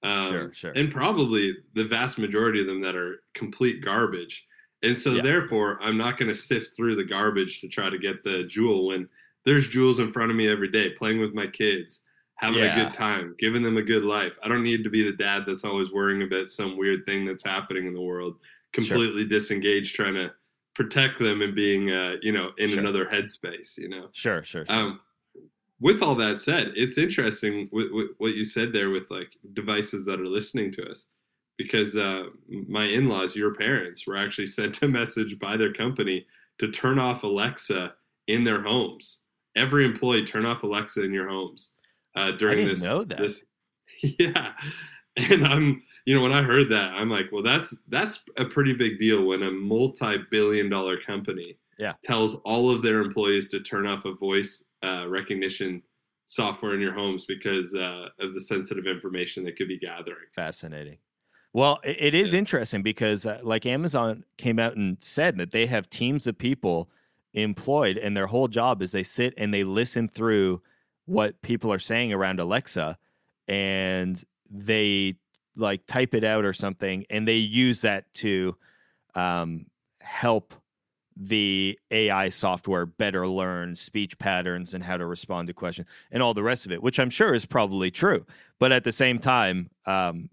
Um, 0.04 0.28
sure, 0.28 0.52
sure. 0.52 0.72
And 0.72 0.92
probably 0.92 1.56
the 1.74 1.86
vast 1.86 2.18
majority 2.18 2.62
of 2.62 2.68
them 2.68 2.82
that 2.82 2.96
are 2.96 3.24
complete 3.34 3.84
garbage. 3.84 4.46
And 4.84 4.98
so, 4.98 5.14
yeah. 5.14 5.24
therefore, 5.24 5.80
I'm 5.82 5.98
not 5.98 6.18
going 6.18 6.30
to 6.30 6.36
sift 6.36 6.76
through 6.76 6.96
the 6.96 7.04
garbage 7.04 7.60
to 7.62 7.68
try 7.68 7.90
to 7.90 7.98
get 7.98 8.24
the 8.24 8.44
jewel 8.44 8.88
when 8.88 9.10
there's 9.46 9.68
jewels 9.68 10.00
in 10.00 10.12
front 10.12 10.30
of 10.30 10.38
me 10.38 10.48
every 10.48 10.70
day, 10.70 10.92
playing 10.92 11.20
with 11.20 11.34
my 11.34 11.48
kids, 11.48 12.02
having 12.36 12.60
yeah. 12.60 12.80
a 12.80 12.84
good 12.84 12.94
time, 12.94 13.36
giving 13.40 13.64
them 13.64 13.78
a 13.78 13.82
good 13.82 14.04
life. 14.04 14.38
I 14.44 14.48
don't 14.48 14.64
need 14.64 14.84
to 14.84 14.90
be 14.90 15.04
the 15.04 15.16
dad 15.16 15.44
that's 15.48 15.64
always 15.64 15.92
worrying 15.92 16.24
about 16.24 16.50
some 16.50 16.78
weird 16.78 17.06
thing 17.06 17.26
that's 17.26 17.46
happening 17.46 17.88
in 17.88 17.94
the 17.94 18.02
world, 18.02 18.36
completely 18.74 19.22
sure. 19.22 19.30
disengaged, 19.30 19.96
trying 19.96 20.16
to 20.16 20.34
protect 20.74 21.20
them 21.20 21.42
and 21.42 21.56
being, 21.56 21.92
uh, 21.92 22.16
you 22.22 22.34
know, 22.34 22.52
in 22.58 22.70
sure. 22.70 22.80
another 22.80 23.06
headspace. 23.06 23.78
You 23.78 23.90
know. 23.90 24.10
Sure, 24.12 24.44
sure. 24.44 24.66
sure. 24.66 24.76
Um, 24.76 25.00
with 25.80 26.02
all 26.02 26.16
that 26.16 26.40
said, 26.40 26.74
it's 26.76 26.98
interesting 26.98 27.68
with, 27.72 27.92
with, 27.92 28.08
what 28.18 28.36
you 28.36 28.46
said 28.46 28.74
there 28.74 28.90
with 28.90 29.10
like 29.12 29.36
devices 29.54 30.06
that 30.06 30.20
are 30.20 30.28
listening 30.28 30.72
to 30.74 30.90
us, 30.90 31.08
because 31.58 31.96
uh, 31.96 32.26
my 32.68 32.86
in-laws, 32.86 33.36
your 33.36 33.54
parents, 33.56 34.06
were 34.06 34.18
actually 34.18 34.46
sent 34.48 34.82
a 34.82 34.88
message 34.88 35.40
by 35.40 35.56
their 35.56 35.74
company 35.74 36.26
to 36.60 36.70
turn 36.72 37.00
off 37.00 37.24
Alexa 37.24 37.94
in 38.28 38.44
their 38.44 38.62
homes. 38.62 39.20
Every 39.56 39.86
employee 39.86 40.26
turn 40.26 40.46
off 40.46 40.64
Alexa 40.64 41.02
in 41.02 41.14
your 41.14 41.30
homes 41.30 41.72
uh, 42.16 42.32
during 42.32 42.68
this. 42.68 42.84
Know 42.84 43.04
that. 43.04 43.18
This, 43.18 43.44
yeah, 44.20 44.54
and 45.30 45.46
I'm 45.46 45.82
you 46.06 46.16
know 46.16 46.22
when 46.22 46.34
I 46.34 46.42
heard 46.42 46.70
that 46.70 46.94
I'm 46.94 47.10
like, 47.10 47.32
well, 47.32 47.44
that's 47.44 47.78
that's 47.90 48.24
a 48.38 48.46
pretty 48.46 48.74
big 48.74 49.00
deal 49.00 49.24
when 49.26 49.44
a 49.44 49.52
multi-billion-dollar 49.52 50.98
company 51.02 51.58
yeah. 51.78 51.94
tells 52.04 52.36
all 52.46 52.70
of 52.70 52.82
their 52.82 53.02
employees 53.02 53.50
to 53.50 53.60
turn 53.60 53.88
off 53.88 54.06
a 54.06 54.14
voice 54.14 54.66
uh, 54.84 55.08
recognition 55.08 55.82
software 56.26 56.74
in 56.74 56.82
your 56.82 56.94
homes 56.94 57.26
because 57.26 57.76
uh, 57.76 58.08
of 58.20 58.34
the 58.34 58.42
sensitive 58.42 58.88
information 58.88 59.44
that 59.46 59.56
could 59.56 59.68
be 59.68 59.78
gathering. 59.78 60.26
Fascinating. 60.34 60.98
Well, 61.54 61.80
it, 61.84 61.98
it 62.00 62.16
is 62.16 62.34
yeah. 62.34 62.40
interesting 62.40 62.82
because, 62.82 63.26
uh, 63.26 63.40
like, 63.44 63.66
Amazon 63.66 64.26
came 64.38 64.60
out 64.60 64.76
and 64.76 64.98
said 65.00 65.38
that 65.38 65.52
they 65.52 65.66
have 65.68 65.90
teams 65.90 66.28
of 66.28 66.38
people 66.38 66.90
employed, 67.34 67.98
and 67.98 68.16
their 68.16 68.28
whole 68.28 68.48
job 68.48 68.82
is 68.82 68.92
they 68.92 69.04
sit 69.04 69.34
and 69.38 69.54
they 69.54 69.64
listen 69.64 70.08
through 70.08 70.62
what 71.06 71.42
people 71.42 71.72
are 71.72 71.80
saying 71.80 72.14
around 72.14 72.40
Alexa 72.40 72.98
and 73.48 74.24
they 74.50 75.16
like 75.56 75.86
type 75.86 76.14
it 76.14 76.24
out 76.24 76.46
or 76.46 76.54
something 76.54 77.06
and 77.10 77.28
they 77.28 77.36
use 77.36 77.82
that 77.82 78.12
to 78.14 78.56
um, 79.16 79.66
help 80.02 80.54
the 81.18 81.80
AI 81.92 82.30
software 82.30 82.86
better 82.86 83.28
learn 83.28 83.74
speech 83.76 84.18
patterns 84.20 84.74
and 84.74 84.84
how 84.84 84.98
to 84.98 85.06
respond 85.06 85.48
to 85.48 85.54
questions 85.54 85.88
and 86.12 86.22
all 86.22 86.34
the 86.34 86.44
rest 86.44 86.66
of 86.66 86.72
it, 86.72 86.84
which 86.84 87.00
I'm 87.00 87.10
sure 87.10 87.34
is 87.34 87.46
probably 87.46 87.90
true. 87.90 88.26
But 88.60 88.72
at 88.72 88.84
the 88.84 88.92
same 88.92 89.20
time, 89.20 89.70
um, 89.86 90.30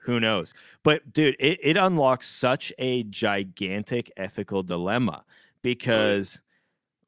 who 0.00 0.20
knows? 0.20 0.54
But 0.82 1.12
dude, 1.12 1.36
it, 1.38 1.60
it 1.62 1.76
unlocks 1.76 2.26
such 2.26 2.72
a 2.78 3.04
gigantic 3.04 4.10
ethical 4.16 4.62
dilemma 4.62 5.24
because 5.62 6.40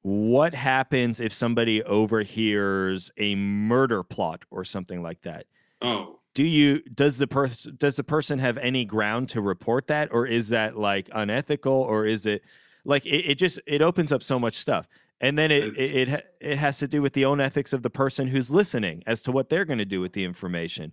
what 0.02 0.54
happens 0.54 1.20
if 1.20 1.32
somebody 1.32 1.82
overhears 1.84 3.10
a 3.16 3.34
murder 3.34 4.02
plot 4.02 4.44
or 4.50 4.64
something 4.64 5.02
like 5.02 5.20
that? 5.22 5.46
Oh. 5.82 6.18
Do 6.34 6.44
you 6.44 6.80
does 6.94 7.18
the 7.18 7.26
person 7.26 7.76
does 7.78 7.96
the 7.96 8.04
person 8.04 8.38
have 8.38 8.58
any 8.58 8.84
ground 8.84 9.28
to 9.30 9.40
report 9.40 9.88
that 9.88 10.08
or 10.12 10.26
is 10.26 10.48
that 10.50 10.76
like 10.76 11.08
unethical 11.12 11.72
or 11.72 12.06
is 12.06 12.26
it 12.26 12.42
like 12.84 13.04
it, 13.06 13.30
it 13.30 13.34
just 13.36 13.60
it 13.66 13.82
opens 13.82 14.12
up 14.12 14.22
so 14.22 14.38
much 14.38 14.54
stuff 14.54 14.86
and 15.20 15.36
then 15.36 15.50
it, 15.50 15.76
it, 15.76 16.08
it 16.08 16.34
it 16.40 16.56
has 16.56 16.78
to 16.78 16.86
do 16.86 17.02
with 17.02 17.12
the 17.14 17.24
own 17.24 17.40
ethics 17.40 17.72
of 17.72 17.82
the 17.82 17.90
person 17.90 18.28
who's 18.28 18.52
listening 18.52 19.02
as 19.06 19.20
to 19.22 19.32
what 19.32 19.48
they're 19.48 19.64
going 19.64 19.78
to 19.78 19.84
do 19.84 20.00
with 20.00 20.12
the 20.12 20.22
information 20.22 20.92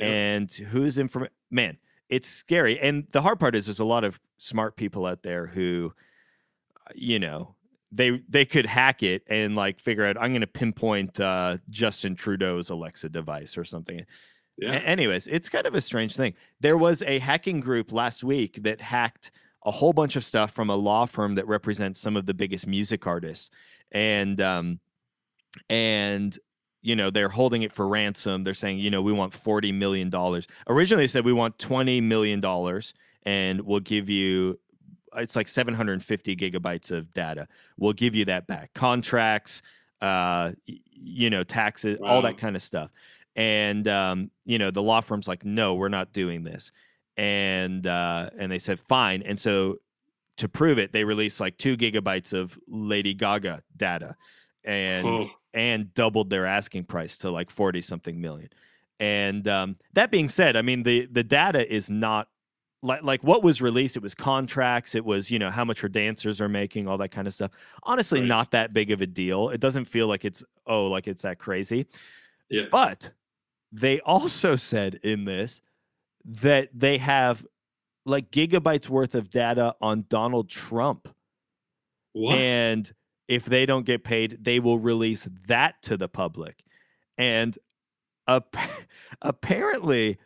and 0.00 0.52
who's 0.52 0.98
inform 0.98 1.26
man 1.50 1.76
it's 2.08 2.28
scary 2.28 2.78
and 2.78 3.08
the 3.10 3.20
hard 3.20 3.40
part 3.40 3.56
is 3.56 3.66
there's 3.66 3.80
a 3.80 3.84
lot 3.84 4.04
of 4.04 4.20
smart 4.38 4.76
people 4.76 5.04
out 5.04 5.22
there 5.22 5.46
who 5.46 5.92
uh, 6.86 6.92
you 6.94 7.18
know 7.18 7.55
they 7.92 8.22
they 8.28 8.44
could 8.44 8.66
hack 8.66 9.02
it 9.02 9.22
and 9.28 9.56
like 9.56 9.80
figure 9.80 10.04
out 10.04 10.16
I'm 10.18 10.30
going 10.32 10.40
to 10.40 10.46
pinpoint 10.46 11.20
uh, 11.20 11.58
Justin 11.70 12.14
Trudeau's 12.14 12.70
Alexa 12.70 13.08
device 13.08 13.56
or 13.56 13.64
something. 13.64 14.04
Yeah. 14.58 14.72
A- 14.72 14.80
anyways, 14.80 15.26
it's 15.26 15.48
kind 15.48 15.66
of 15.66 15.74
a 15.74 15.80
strange 15.80 16.16
thing. 16.16 16.34
There 16.60 16.78
was 16.78 17.02
a 17.02 17.18
hacking 17.18 17.60
group 17.60 17.92
last 17.92 18.24
week 18.24 18.62
that 18.62 18.80
hacked 18.80 19.30
a 19.64 19.70
whole 19.70 19.92
bunch 19.92 20.16
of 20.16 20.24
stuff 20.24 20.52
from 20.52 20.70
a 20.70 20.76
law 20.76 21.06
firm 21.06 21.34
that 21.34 21.46
represents 21.46 22.00
some 22.00 22.16
of 22.16 22.26
the 22.26 22.34
biggest 22.34 22.66
music 22.66 23.06
artists, 23.06 23.50
and 23.92 24.40
um, 24.40 24.80
and 25.68 26.38
you 26.82 26.96
know 26.96 27.10
they're 27.10 27.28
holding 27.28 27.62
it 27.62 27.72
for 27.72 27.86
ransom. 27.86 28.44
They're 28.44 28.54
saying 28.54 28.78
you 28.78 28.90
know 28.90 29.02
we 29.02 29.12
want 29.12 29.34
forty 29.34 29.72
million 29.72 30.08
dollars. 30.10 30.46
Originally, 30.68 31.04
they 31.04 31.08
said 31.08 31.24
we 31.24 31.32
want 31.32 31.58
twenty 31.58 32.00
million 32.00 32.40
dollars, 32.40 32.94
and 33.24 33.60
we'll 33.60 33.80
give 33.80 34.08
you 34.08 34.58
it's 35.14 35.36
like 35.36 35.48
750 35.48 36.36
gigabytes 36.36 36.90
of 36.90 37.12
data. 37.12 37.48
We'll 37.78 37.92
give 37.92 38.14
you 38.14 38.24
that 38.26 38.46
back. 38.46 38.72
Contracts, 38.74 39.62
uh, 40.00 40.52
you 40.64 41.30
know, 41.30 41.44
taxes, 41.44 41.98
wow. 42.00 42.08
all 42.08 42.22
that 42.22 42.38
kind 42.38 42.56
of 42.56 42.62
stuff. 42.62 42.90
And 43.34 43.86
um, 43.86 44.30
you 44.44 44.58
know, 44.58 44.70
the 44.70 44.82
law 44.82 45.00
firm's 45.00 45.28
like, 45.28 45.44
no, 45.44 45.74
we're 45.74 45.88
not 45.88 46.12
doing 46.12 46.42
this. 46.42 46.72
And 47.16 47.86
uh, 47.86 48.30
and 48.38 48.50
they 48.50 48.58
said 48.58 48.80
fine. 48.80 49.22
And 49.22 49.38
so 49.38 49.78
to 50.38 50.48
prove 50.48 50.78
it, 50.78 50.92
they 50.92 51.04
released 51.04 51.40
like 51.40 51.56
two 51.56 51.76
gigabytes 51.76 52.32
of 52.32 52.58
Lady 52.68 53.14
Gaga 53.14 53.62
data, 53.76 54.16
and 54.64 55.06
oh. 55.06 55.30
and 55.54 55.92
doubled 55.94 56.30
their 56.30 56.46
asking 56.46 56.84
price 56.84 57.18
to 57.18 57.30
like 57.30 57.50
forty 57.50 57.80
something 57.80 58.20
million. 58.20 58.50
And 58.98 59.46
um, 59.48 59.76
that 59.92 60.10
being 60.10 60.28
said, 60.28 60.56
I 60.56 60.62
mean 60.62 60.82
the 60.82 61.06
the 61.06 61.24
data 61.24 61.70
is 61.72 61.90
not 61.90 62.28
like 62.86 63.02
like 63.02 63.22
what 63.24 63.42
was 63.42 63.60
released 63.60 63.96
it 63.96 64.02
was 64.02 64.14
contracts 64.14 64.94
it 64.94 65.04
was 65.04 65.30
you 65.30 65.38
know 65.38 65.50
how 65.50 65.64
much 65.64 65.80
her 65.80 65.88
dancers 65.88 66.40
are 66.40 66.48
making 66.48 66.86
all 66.86 66.96
that 66.96 67.10
kind 67.10 67.26
of 67.26 67.34
stuff 67.34 67.50
honestly 67.82 68.20
right. 68.20 68.28
not 68.28 68.50
that 68.50 68.72
big 68.72 68.90
of 68.90 69.00
a 69.00 69.06
deal 69.06 69.50
it 69.50 69.60
doesn't 69.60 69.84
feel 69.84 70.06
like 70.06 70.24
it's 70.24 70.42
oh 70.66 70.86
like 70.86 71.06
it's 71.06 71.22
that 71.22 71.38
crazy 71.38 71.86
yes. 72.48 72.68
but 72.70 73.10
they 73.72 74.00
also 74.00 74.56
said 74.56 74.98
in 75.02 75.24
this 75.24 75.60
that 76.24 76.68
they 76.72 76.96
have 76.96 77.44
like 78.04 78.30
gigabytes 78.30 78.88
worth 78.88 79.14
of 79.14 79.28
data 79.30 79.74
on 79.80 80.04
Donald 80.08 80.48
Trump 80.48 81.08
what? 82.12 82.36
and 82.36 82.90
if 83.28 83.44
they 83.44 83.66
don't 83.66 83.84
get 83.84 84.04
paid 84.04 84.38
they 84.40 84.60
will 84.60 84.78
release 84.78 85.28
that 85.48 85.74
to 85.82 85.96
the 85.96 86.08
public 86.08 86.62
and 87.18 87.58
uh, 88.28 88.40
apparently 89.22 90.18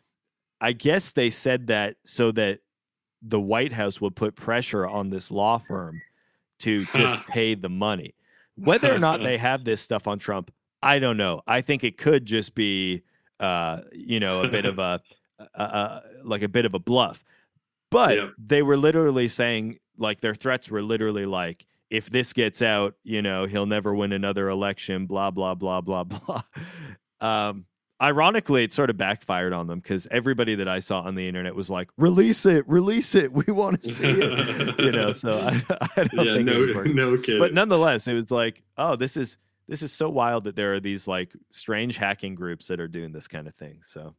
I 0.60 0.72
guess 0.72 1.12
they 1.12 1.30
said 1.30 1.68
that 1.68 1.96
so 2.04 2.32
that 2.32 2.60
the 3.22 3.40
White 3.40 3.72
House 3.72 4.00
would 4.00 4.16
put 4.16 4.34
pressure 4.34 4.86
on 4.86 5.10
this 5.10 5.30
law 5.30 5.58
firm 5.58 6.00
to 6.60 6.84
just 6.94 7.16
pay 7.26 7.54
the 7.54 7.68
money. 7.68 8.14
Whether 8.56 8.94
or 8.94 8.98
not 8.98 9.22
they 9.22 9.38
have 9.38 9.64
this 9.64 9.80
stuff 9.80 10.06
on 10.06 10.18
Trump, 10.18 10.50
I 10.82 10.98
don't 10.98 11.16
know. 11.16 11.42
I 11.46 11.60
think 11.60 11.84
it 11.84 11.98
could 11.98 12.24
just 12.24 12.54
be, 12.54 13.02
uh, 13.38 13.80
you 13.92 14.20
know, 14.20 14.42
a 14.42 14.48
bit 14.48 14.64
of 14.66 14.78
a, 14.78 15.00
a, 15.54 15.62
a, 15.62 16.02
like 16.24 16.42
a 16.42 16.48
bit 16.48 16.64
of 16.64 16.74
a 16.74 16.78
bluff. 16.78 17.24
But 17.90 18.16
yeah. 18.16 18.28
they 18.38 18.62
were 18.62 18.76
literally 18.76 19.28
saying, 19.28 19.78
like, 19.98 20.20
their 20.20 20.34
threats 20.34 20.70
were 20.70 20.82
literally 20.82 21.26
like, 21.26 21.66
if 21.90 22.08
this 22.08 22.32
gets 22.32 22.62
out, 22.62 22.94
you 23.02 23.20
know, 23.20 23.46
he'll 23.46 23.66
never 23.66 23.94
win 23.94 24.12
another 24.12 24.48
election. 24.48 25.06
Blah 25.06 25.32
blah 25.32 25.54
blah 25.54 25.80
blah 25.80 26.04
blah. 26.04 26.42
Um, 27.20 27.66
ironically, 28.00 28.64
it 28.64 28.72
sort 28.72 28.90
of 28.90 28.96
backfired 28.96 29.52
on 29.52 29.66
them 29.66 29.80
because 29.80 30.06
everybody 30.10 30.54
that 30.56 30.68
I 30.68 30.78
saw 30.80 31.00
on 31.00 31.14
the 31.14 31.26
internet 31.26 31.54
was 31.54 31.70
like, 31.70 31.88
"Release 31.96 32.46
it, 32.46 32.68
release 32.68 33.14
it, 33.14 33.32
we 33.32 33.52
want 33.52 33.82
to 33.82 33.88
see 33.92 34.06
it," 34.06 34.80
you 34.80 34.92
know. 34.92 35.12
So 35.12 35.38
I, 35.38 35.62
I 35.96 36.04
don't 36.04 36.26
yeah, 36.26 36.34
think 36.34 36.46
no, 36.46 37.10
no 37.10 37.16
kidding. 37.16 37.38
But 37.38 37.54
nonetheless, 37.54 38.08
it 38.08 38.14
was 38.14 38.30
like, 38.30 38.62
oh, 38.76 38.96
this 38.96 39.16
is 39.16 39.38
this 39.68 39.82
is 39.82 39.92
so 39.92 40.10
wild 40.10 40.44
that 40.44 40.56
there 40.56 40.72
are 40.72 40.80
these 40.80 41.06
like 41.06 41.32
strange 41.50 41.96
hacking 41.96 42.34
groups 42.34 42.66
that 42.68 42.80
are 42.80 42.88
doing 42.88 43.12
this 43.12 43.28
kind 43.28 43.46
of 43.46 43.54
thing. 43.54 43.78
So, 43.82 44.14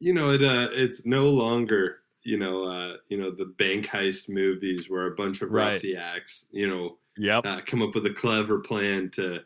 you 0.00 0.12
know, 0.12 0.30
it 0.30 0.42
uh, 0.42 0.68
it's 0.72 1.06
no 1.06 1.24
longer 1.24 1.98
you 2.24 2.38
know 2.38 2.64
uh, 2.64 2.96
you 3.08 3.16
know 3.16 3.30
the 3.30 3.54
bank 3.58 3.86
heist 3.86 4.28
movies 4.28 4.90
where 4.90 5.06
a 5.06 5.14
bunch 5.14 5.42
of 5.42 5.50
right. 5.50 5.82
acts, 5.96 6.48
you 6.50 6.68
know 6.68 6.98
yep. 7.16 7.46
uh, 7.46 7.60
come 7.66 7.82
up 7.82 7.94
with 7.94 8.06
a 8.06 8.12
clever 8.12 8.58
plan 8.58 9.10
to 9.10 9.40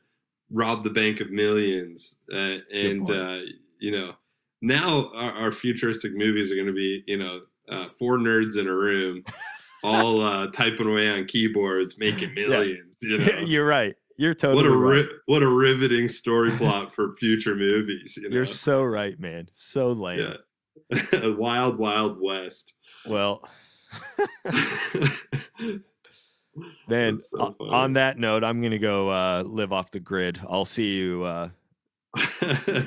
rob 0.53 0.83
the 0.83 0.91
bank 0.91 1.21
of 1.21 1.31
millions. 1.31 2.21
Uh, 2.33 2.59
and 2.73 3.11
uh, 3.11 3.41
you 3.79 3.91
know, 3.91 4.15
now 4.61 5.11
our, 5.15 5.33
our 5.33 5.53
futuristic 5.53 6.15
movies 6.15 6.53
are 6.53 6.55
going 6.55 6.67
to 6.67 6.73
be 6.73 7.03
you 7.07 7.19
know 7.19 7.41
uh, 7.69 7.88
four 7.88 8.19
nerds 8.19 8.57
in 8.59 8.69
a 8.69 8.75
room, 8.75 9.25
all 9.85 10.21
uh, 10.21 10.49
typing 10.49 10.87
away 10.87 11.11
on 11.11 11.25
keyboards, 11.25 11.99
making 11.99 12.35
millions. 12.35 12.99
Yeah. 13.03 13.17
You 13.19 13.19
know? 13.19 13.38
You're 13.47 13.67
right. 13.67 13.95
You're 14.19 14.35
totally 14.35 14.69
what 14.69 14.73
a 14.73 14.77
right. 14.77 15.07
what 15.27 15.43
a 15.43 15.49
riveting 15.49 16.07
story 16.21 16.51
plot 16.53 16.95
for 16.95 17.15
future 17.15 17.57
movies. 17.57 18.19
You 18.21 18.41
are 18.41 18.47
so 18.47 18.85
right, 18.85 19.19
man. 19.19 19.49
So 19.55 19.93
lame. 19.93 20.37
Yeah. 20.93 21.29
wild, 21.31 21.79
wild 21.79 22.19
west. 22.21 22.75
Well, 23.07 23.43
man. 26.88 27.21
So 27.21 27.55
on 27.61 27.95
that 27.95 28.19
note, 28.19 28.45
I'm 28.45 28.62
gonna 28.62 28.79
go 28.79 29.09
uh, 29.09 29.43
live 29.45 29.73
off 29.73 29.91
the 29.91 30.01
grid. 30.01 30.41
I'll 30.49 30.65
see 30.65 30.95
you. 30.97 31.25
Uh, 31.25 31.49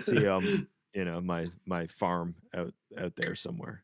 see 0.02 0.28
um, 0.28 0.68
you 0.94 1.06
know 1.06 1.22
my 1.22 1.48
my 1.66 1.88
farm 1.88 2.36
out 2.54 2.74
out 2.98 3.16
there 3.16 3.36
somewhere. 3.36 3.84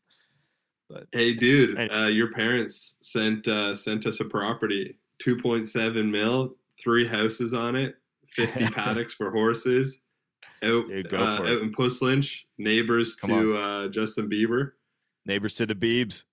But 0.88 1.06
hey, 1.12 1.32
dude, 1.32 1.78
anyway. 1.78 1.94
uh, 1.94 2.06
your 2.08 2.32
parents 2.32 2.96
sent 3.00 3.48
uh, 3.48 3.74
sent 3.74 4.06
us 4.06 4.20
a 4.20 4.24
property, 4.24 4.98
two 5.18 5.40
point 5.40 5.66
seven 5.66 6.10
mil, 6.10 6.56
three 6.80 7.06
houses 7.06 7.54
on 7.54 7.76
it, 7.76 7.96
fifty 8.28 8.66
paddocks 8.70 9.14
for 9.14 9.30
horses. 9.30 10.00
Out, 10.64 10.86
Dude, 10.86 11.12
uh, 11.12 11.40
out 11.40 11.48
in 11.48 11.72
Puslinch, 11.72 12.44
neighbors 12.56 13.16
Come 13.16 13.30
to 13.30 13.56
uh, 13.56 13.88
Justin 13.88 14.30
Bieber. 14.30 14.72
Neighbors 15.26 15.56
to 15.56 15.66
the 15.66 15.74
Biebs. 15.74 16.24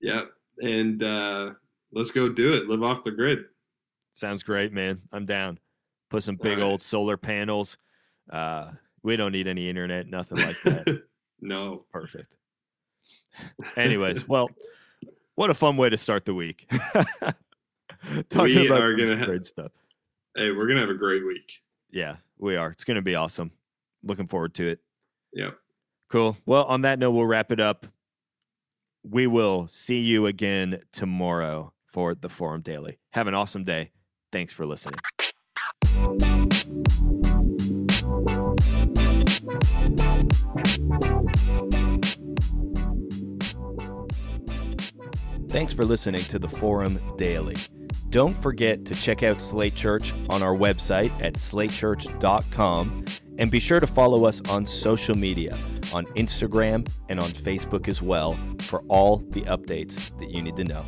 Yep. 0.00 0.32
And 0.60 1.02
uh, 1.04 1.52
let's 1.94 2.10
go 2.10 2.28
do 2.28 2.52
it. 2.52 2.68
Live 2.68 2.82
off 2.82 3.02
the 3.02 3.10
grid. 3.10 3.44
Sounds 4.12 4.42
great, 4.42 4.72
man. 4.72 5.00
I'm 5.12 5.24
down. 5.24 5.58
Put 6.10 6.22
some 6.22 6.36
big 6.36 6.58
right. 6.58 6.64
old 6.64 6.82
solar 6.82 7.16
panels. 7.16 7.78
Uh, 8.30 8.70
we 9.02 9.16
don't 9.16 9.32
need 9.32 9.48
any 9.48 9.68
internet, 9.68 10.06
nothing 10.06 10.38
like 10.38 10.60
that. 10.62 11.02
no. 11.40 11.74
It's 11.74 11.84
perfect. 11.92 12.36
Anyways, 13.76 14.28
well, 14.28 14.48
what 15.34 15.50
a 15.50 15.54
fun 15.54 15.76
way 15.76 15.90
to 15.90 15.96
start 15.96 16.24
the 16.24 16.34
week. 16.34 16.70
Talking 18.28 18.56
we 18.56 18.66
about 18.66 18.82
are 18.82 18.94
gonna 18.94 19.16
have, 19.16 19.46
stuff. 19.46 19.72
Hey, 20.36 20.52
we're 20.52 20.66
gonna 20.66 20.80
have 20.80 20.90
a 20.90 20.94
great 20.94 21.26
week. 21.26 21.60
Yeah, 21.90 22.16
we 22.38 22.56
are. 22.56 22.70
It's 22.70 22.84
gonna 22.84 23.02
be 23.02 23.16
awesome. 23.16 23.50
Looking 24.04 24.28
forward 24.28 24.54
to 24.54 24.68
it. 24.68 24.80
Yep. 25.32 25.58
Cool. 26.10 26.36
Well, 26.46 26.64
on 26.64 26.82
that 26.82 26.98
note, 26.98 27.10
we'll 27.10 27.26
wrap 27.26 27.50
it 27.50 27.60
up. 27.60 27.86
We 29.02 29.26
will 29.26 29.66
see 29.66 30.00
you 30.00 30.26
again 30.26 30.80
tomorrow 30.92 31.73
for 31.94 32.12
the 32.12 32.28
Forum 32.28 32.60
Daily. 32.60 32.98
Have 33.12 33.28
an 33.28 33.34
awesome 33.34 33.62
day. 33.62 33.92
Thanks 34.32 34.52
for 34.52 34.66
listening. 34.66 34.98
Thanks 45.48 45.72
for 45.72 45.84
listening 45.84 46.24
to 46.24 46.40
the 46.40 46.48
Forum 46.48 46.98
Daily. 47.16 47.54
Don't 48.10 48.34
forget 48.34 48.84
to 48.86 48.96
check 48.96 49.22
out 49.22 49.40
Slate 49.40 49.76
Church 49.76 50.12
on 50.28 50.42
our 50.42 50.56
website 50.56 51.12
at 51.22 51.34
slatechurch.com 51.34 53.04
and 53.38 53.50
be 53.52 53.60
sure 53.60 53.78
to 53.78 53.86
follow 53.86 54.24
us 54.24 54.40
on 54.48 54.66
social 54.66 55.16
media 55.16 55.56
on 55.92 56.06
Instagram 56.16 56.90
and 57.08 57.20
on 57.20 57.30
Facebook 57.30 57.86
as 57.86 58.02
well 58.02 58.36
for 58.62 58.80
all 58.88 59.18
the 59.18 59.42
updates 59.42 60.18
that 60.18 60.30
you 60.30 60.42
need 60.42 60.56
to 60.56 60.64
know. 60.64 60.84